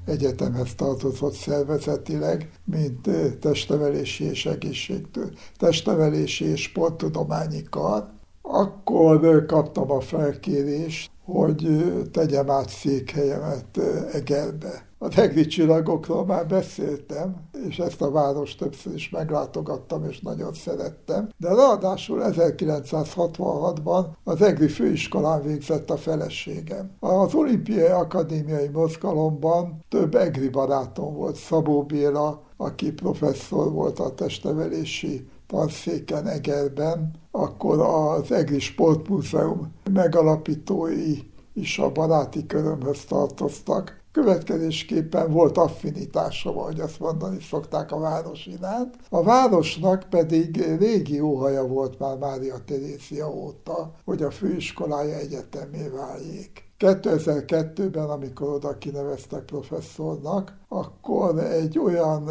Egyetemhez 0.05 0.75
tartozott 0.75 1.33
szervezetileg, 1.33 2.49
mint 2.63 3.09
testnevelési 3.39 4.23
és 4.23 4.45
egészségtől, 4.45 5.29
testnevelési 5.57 6.45
és 6.45 6.61
sporttudományi 6.61 7.63
kar. 7.69 8.05
Akkor 8.41 9.45
kaptam 9.45 9.91
a 9.91 9.99
felkérést, 9.99 11.11
hogy 11.25 11.67
tegyem 12.11 12.49
át 12.49 12.69
székhelyemet 12.69 13.77
Egerbe. 14.11 14.85
A 14.97 15.07
tegri 15.07 15.45
csillagokról 15.45 16.25
már 16.25 16.47
beszéltem, 16.47 17.35
és 17.67 17.79
ezt 17.79 18.01
a 18.01 18.11
város 18.11 18.55
többször 18.55 18.93
is 18.93 19.09
meglátogattam, 19.09 20.05
és 20.09 20.19
nagyon 20.19 20.53
szerettem. 20.53 21.29
De 21.37 21.53
ráadásul 21.53 22.21
1966-ban 22.23 24.05
az 24.23 24.41
EGRI 24.41 24.67
főiskolán 24.67 25.41
végzett 25.41 25.89
a 25.89 25.97
feleségem. 25.97 26.91
Az 26.99 27.33
olimpiai 27.33 27.89
akadémiai 27.89 28.67
mozgalomban 28.67 29.83
több 29.89 30.15
EGRI 30.15 30.49
barátom 30.49 31.13
volt, 31.13 31.35
Szabó 31.35 31.83
Béla, 31.83 32.41
aki 32.57 32.91
professzor 32.91 33.71
volt 33.71 33.99
a 33.99 34.13
testnevelési 34.13 35.27
tanszéken 35.47 36.27
Egerben, 36.27 37.11
akkor 37.31 37.79
az 37.79 38.31
EGRI 38.31 38.59
Sportmúzeum 38.59 39.73
megalapítói 39.91 41.17
is 41.53 41.79
a 41.79 41.91
baráti 41.91 42.45
körömhöz 42.45 43.05
tartoztak. 43.05 44.03
Következésképpen 44.11 45.31
volt 45.31 45.57
affinitásom, 45.57 46.57
ahogy 46.57 46.79
azt 46.79 46.99
mondani 46.99 47.41
szokták 47.41 47.91
a 47.91 47.99
város 47.99 48.45
iránt. 48.45 48.95
A 49.09 49.23
városnak 49.23 50.07
pedig 50.09 50.77
régi 50.79 51.19
óhaja 51.19 51.67
volt 51.67 51.99
már 51.99 52.17
Mária 52.17 52.55
Terézia 52.65 53.33
óta, 53.33 53.91
hogy 54.05 54.23
a 54.23 54.31
főiskolája 54.31 55.15
egyetemé 55.15 55.87
váljék. 55.87 56.63
2002-ben, 56.79 58.09
amikor 58.09 58.49
oda 58.49 58.77
kineveztek 58.77 59.43
professzornak, 59.45 60.53
akkor 60.67 61.39
egy 61.39 61.79
olyan 61.79 62.29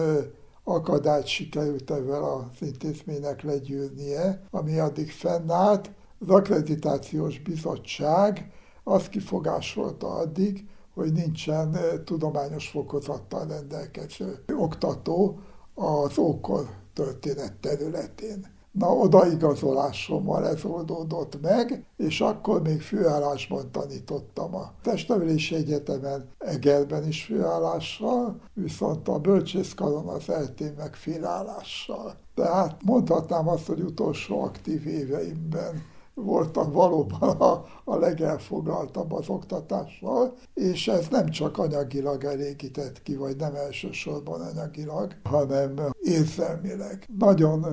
akadályt 0.64 1.26
sikerült 1.26 1.90
ezzel 1.90 2.24
az 2.24 2.66
intézménynek 2.66 3.42
legyűrnie, 3.42 4.42
ami 4.50 4.78
addig 4.78 5.10
fennállt. 5.10 5.90
Az 6.18 6.28
Akkreditációs 6.28 7.40
Bizottság 7.40 8.52
azt 8.84 9.08
kifogásolta 9.08 10.08
addig, 10.08 10.66
hogy 10.94 11.12
nincsen 11.12 11.76
tudományos 12.04 12.68
fokozattal 12.68 13.46
rendelkező 13.46 14.44
oktató 14.56 15.38
az 15.74 16.18
ókor 16.18 16.68
történet 16.92 17.52
területén. 17.52 18.53
Na, 18.78 18.86
odaigazolásommal 18.86 20.48
ez 20.48 20.64
oldódott 20.64 21.40
meg, 21.42 21.84
és 21.96 22.20
akkor 22.20 22.62
még 22.62 22.82
főállásban 22.82 23.70
tanítottam 23.70 24.54
a 24.54 24.72
Testnevelési 24.82 25.54
Egyetemen, 25.54 26.28
Egerben 26.38 27.06
is 27.08 27.24
főállással, 27.24 28.40
viszont 28.52 29.08
a 29.08 29.18
bölcsészkaron 29.18 30.08
az 30.08 30.30
eltén 30.30 30.74
meg 30.78 30.94
félállással. 30.94 32.14
Tehát 32.34 32.82
mondhatnám 32.84 33.48
azt, 33.48 33.66
hogy 33.66 33.80
utolsó 33.80 34.42
aktív 34.42 34.86
éveimben 34.86 35.82
voltam 36.14 36.72
valóban 36.72 37.30
a, 37.30 37.64
a 37.84 37.96
legelfoglaltabb 37.96 39.12
az 39.12 39.28
oktatással, 39.28 40.36
és 40.54 40.88
ez 40.88 41.08
nem 41.08 41.28
csak 41.28 41.58
anyagilag 41.58 42.24
elégített 42.24 43.02
ki, 43.02 43.16
vagy 43.16 43.36
nem 43.36 43.54
elsősorban 43.54 44.40
anyagilag, 44.40 45.16
hanem 45.22 45.74
érzelmileg. 46.02 47.08
Nagyon 47.18 47.66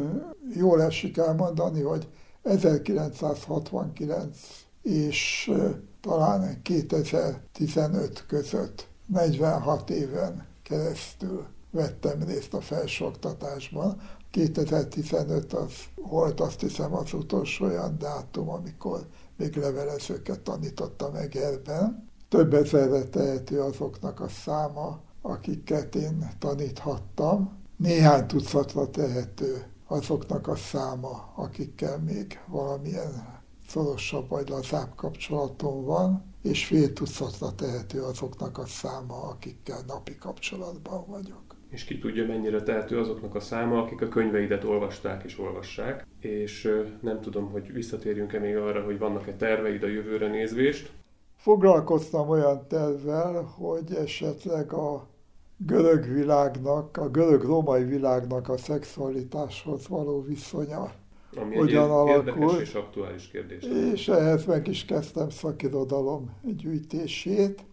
jól 0.56 0.82
esik 0.82 1.18
elmondani, 1.18 1.82
hogy 1.82 2.08
1969 2.44 4.38
és 4.82 5.52
talán 6.02 6.62
2015 6.62 8.26
között 8.28 8.88
46 9.06 9.90
éven 9.90 10.48
keresztül 10.64 11.46
vettem 11.72 12.24
részt 12.24 12.54
a 12.54 12.62
felsőoktatásban. 12.62 14.02
2015 14.32 15.54
az 15.54 15.72
volt 15.96 16.40
azt 16.40 16.60
hiszem 16.60 16.94
az 16.94 17.14
utolsó 17.14 17.66
olyan 17.66 17.98
dátum, 17.98 18.50
amikor 18.50 19.06
még 19.38 19.56
levelezőket 19.56 20.40
tanítottam 20.40 21.16
Egerben. 21.16 22.10
Több 22.30 22.54
ezerre 22.54 23.04
tehető 23.04 23.62
azoknak 23.62 24.20
a 24.20 24.28
száma, 24.28 25.00
akiket 25.22 25.96
én 25.96 26.30
taníthattam. 26.40 27.60
Néhány 27.78 28.28
tucatra 28.28 28.90
tehető 28.90 29.66
azoknak 29.88 30.48
a 30.48 30.56
száma, 30.56 31.34
akikkel 31.36 32.00
még 32.00 32.40
valamilyen 32.48 33.40
szorosabb 33.68 34.30
vagy 34.30 34.50
lazább 34.50 34.96
kapcsolatom 34.96 35.84
van, 35.84 36.24
és 36.42 36.66
fél 36.66 36.94
tucatra 36.94 37.56
tehető 37.56 38.04
azoknak 38.04 38.58
a 38.58 38.66
száma, 38.66 39.22
akikkel 39.22 39.84
napi 39.88 40.16
kapcsolatban 40.18 41.06
vagyok 41.08 41.51
és 41.72 41.84
ki 41.84 41.98
tudja, 41.98 42.26
mennyire 42.26 42.62
tehető 42.64 43.00
azoknak 43.00 43.36
a 43.36 43.40
száma, 43.40 43.82
akik 43.82 44.02
a 44.02 44.08
könyveidet 44.08 44.64
olvasták 44.64 45.24
és 45.24 45.40
olvassák, 45.40 46.06
és 46.20 46.82
nem 47.02 47.22
tudom, 47.22 47.52
hogy 47.52 47.74
visszatérjünk-e 47.74 48.40
még 48.40 48.56
arra, 48.56 48.84
hogy 48.84 48.98
vannak-e 48.98 49.34
terveid 49.34 49.84
a 49.84 49.88
jövőre 49.88 50.28
nézvést. 50.28 50.92
Foglalkoztam 51.36 52.30
olyan 52.30 52.68
tervvel, 52.68 53.42
hogy 53.44 53.94
esetleg 53.96 54.74
a 54.74 55.08
görög 55.58 56.14
világnak, 56.14 56.98
a 56.98 57.10
görög-római 57.10 57.84
világnak 57.84 58.50
a 58.50 58.58
szexualitáshoz 58.58 59.88
való 59.88 60.22
viszonya 60.22 60.92
ami 61.36 61.56
hogyan 61.56 61.92
alakul. 61.92 62.60
és 62.60 62.74
aktuális 62.74 63.28
kérdés. 63.28 63.64
És 63.94 64.08
ehhez 64.08 64.46
meg 64.46 64.68
is 64.68 64.86
kezdtem 64.86 65.30
szakirodalom 65.30 66.30
gyűjtését, 66.44 67.66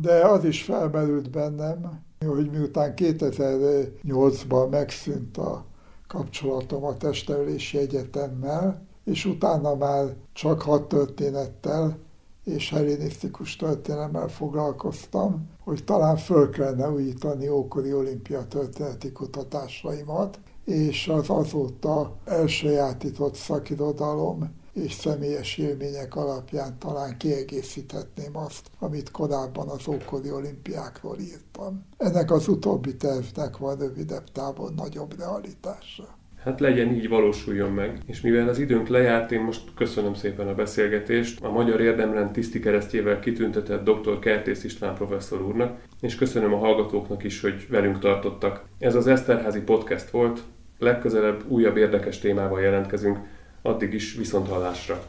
de 0.00 0.26
az 0.26 0.44
is 0.44 0.62
felmerült 0.62 1.30
bennem, 1.30 2.04
hogy 2.24 2.50
miután 2.50 2.92
2008-ban 2.96 4.70
megszűnt 4.70 5.36
a 5.36 5.64
kapcsolatom 6.06 6.84
a 6.84 6.96
testnevelési 6.96 7.78
egyetemmel, 7.78 8.86
és 9.04 9.24
utána 9.24 9.74
már 9.74 10.14
csak 10.32 10.62
hat 10.62 10.88
történettel 10.88 11.98
és 12.44 12.70
hellenisztikus 12.70 13.56
történelemmel 13.56 14.28
foglalkoztam, 14.28 15.48
hogy 15.64 15.84
talán 15.84 16.16
föl 16.16 16.50
kellene 16.50 16.90
újítani 16.90 17.48
ókori 17.48 17.92
olimpia 17.92 18.46
történeti 18.46 19.12
kutatásaimat, 19.12 20.38
és 20.64 21.08
az 21.08 21.30
azóta 21.30 22.16
elsajátított 22.24 23.34
szakirodalom 23.34 24.50
és 24.84 24.92
személyes 24.92 25.58
élmények 25.58 26.16
alapján 26.16 26.78
talán 26.78 27.16
kiegészíthetném 27.16 28.36
azt, 28.36 28.70
amit 28.78 29.10
korábban 29.10 29.68
az 29.68 29.88
ókori 29.88 30.30
olimpiákról 30.30 31.18
írtam. 31.18 31.84
Ennek 31.96 32.30
az 32.30 32.48
utóbbi 32.48 32.96
tervnek 32.96 33.56
van 33.56 33.76
rövidebb 33.78 34.24
távon 34.32 34.74
nagyobb 34.74 35.18
realitása. 35.18 36.14
Hát 36.46 36.60
legyen 36.60 36.94
így, 36.94 37.08
valósuljon 37.08 37.72
meg. 37.72 37.98
És 38.06 38.20
mivel 38.20 38.48
az 38.48 38.58
időnk 38.58 38.88
lejárt, 38.88 39.32
én 39.32 39.40
most 39.40 39.74
köszönöm 39.74 40.14
szépen 40.14 40.48
a 40.48 40.54
beszélgetést 40.54 41.44
a 41.44 41.50
Magyar 41.50 41.80
Érdemrend 41.80 42.30
tiszti 42.30 42.60
keresztjével 42.60 43.20
kitüntetett 43.20 43.84
dr. 43.84 44.18
Kertész 44.18 44.64
István 44.64 44.94
professzor 44.94 45.42
úrnak, 45.42 45.78
és 46.00 46.14
köszönöm 46.14 46.52
a 46.52 46.58
hallgatóknak 46.58 47.24
is, 47.24 47.40
hogy 47.40 47.66
velünk 47.70 47.98
tartottak. 47.98 48.64
Ez 48.78 48.94
az 48.94 49.06
Eszterházi 49.06 49.60
podcast 49.60 50.10
volt, 50.10 50.42
legközelebb 50.78 51.44
újabb 51.48 51.76
érdekes 51.76 52.18
témával 52.18 52.60
jelentkezünk. 52.60 53.18
Addig 53.66 53.94
is 53.94 54.14
viszont 54.14 54.48
hallásra. 54.48 55.04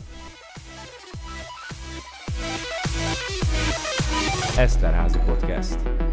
Eszterházi 4.57 5.19
Podcast. 5.25 6.06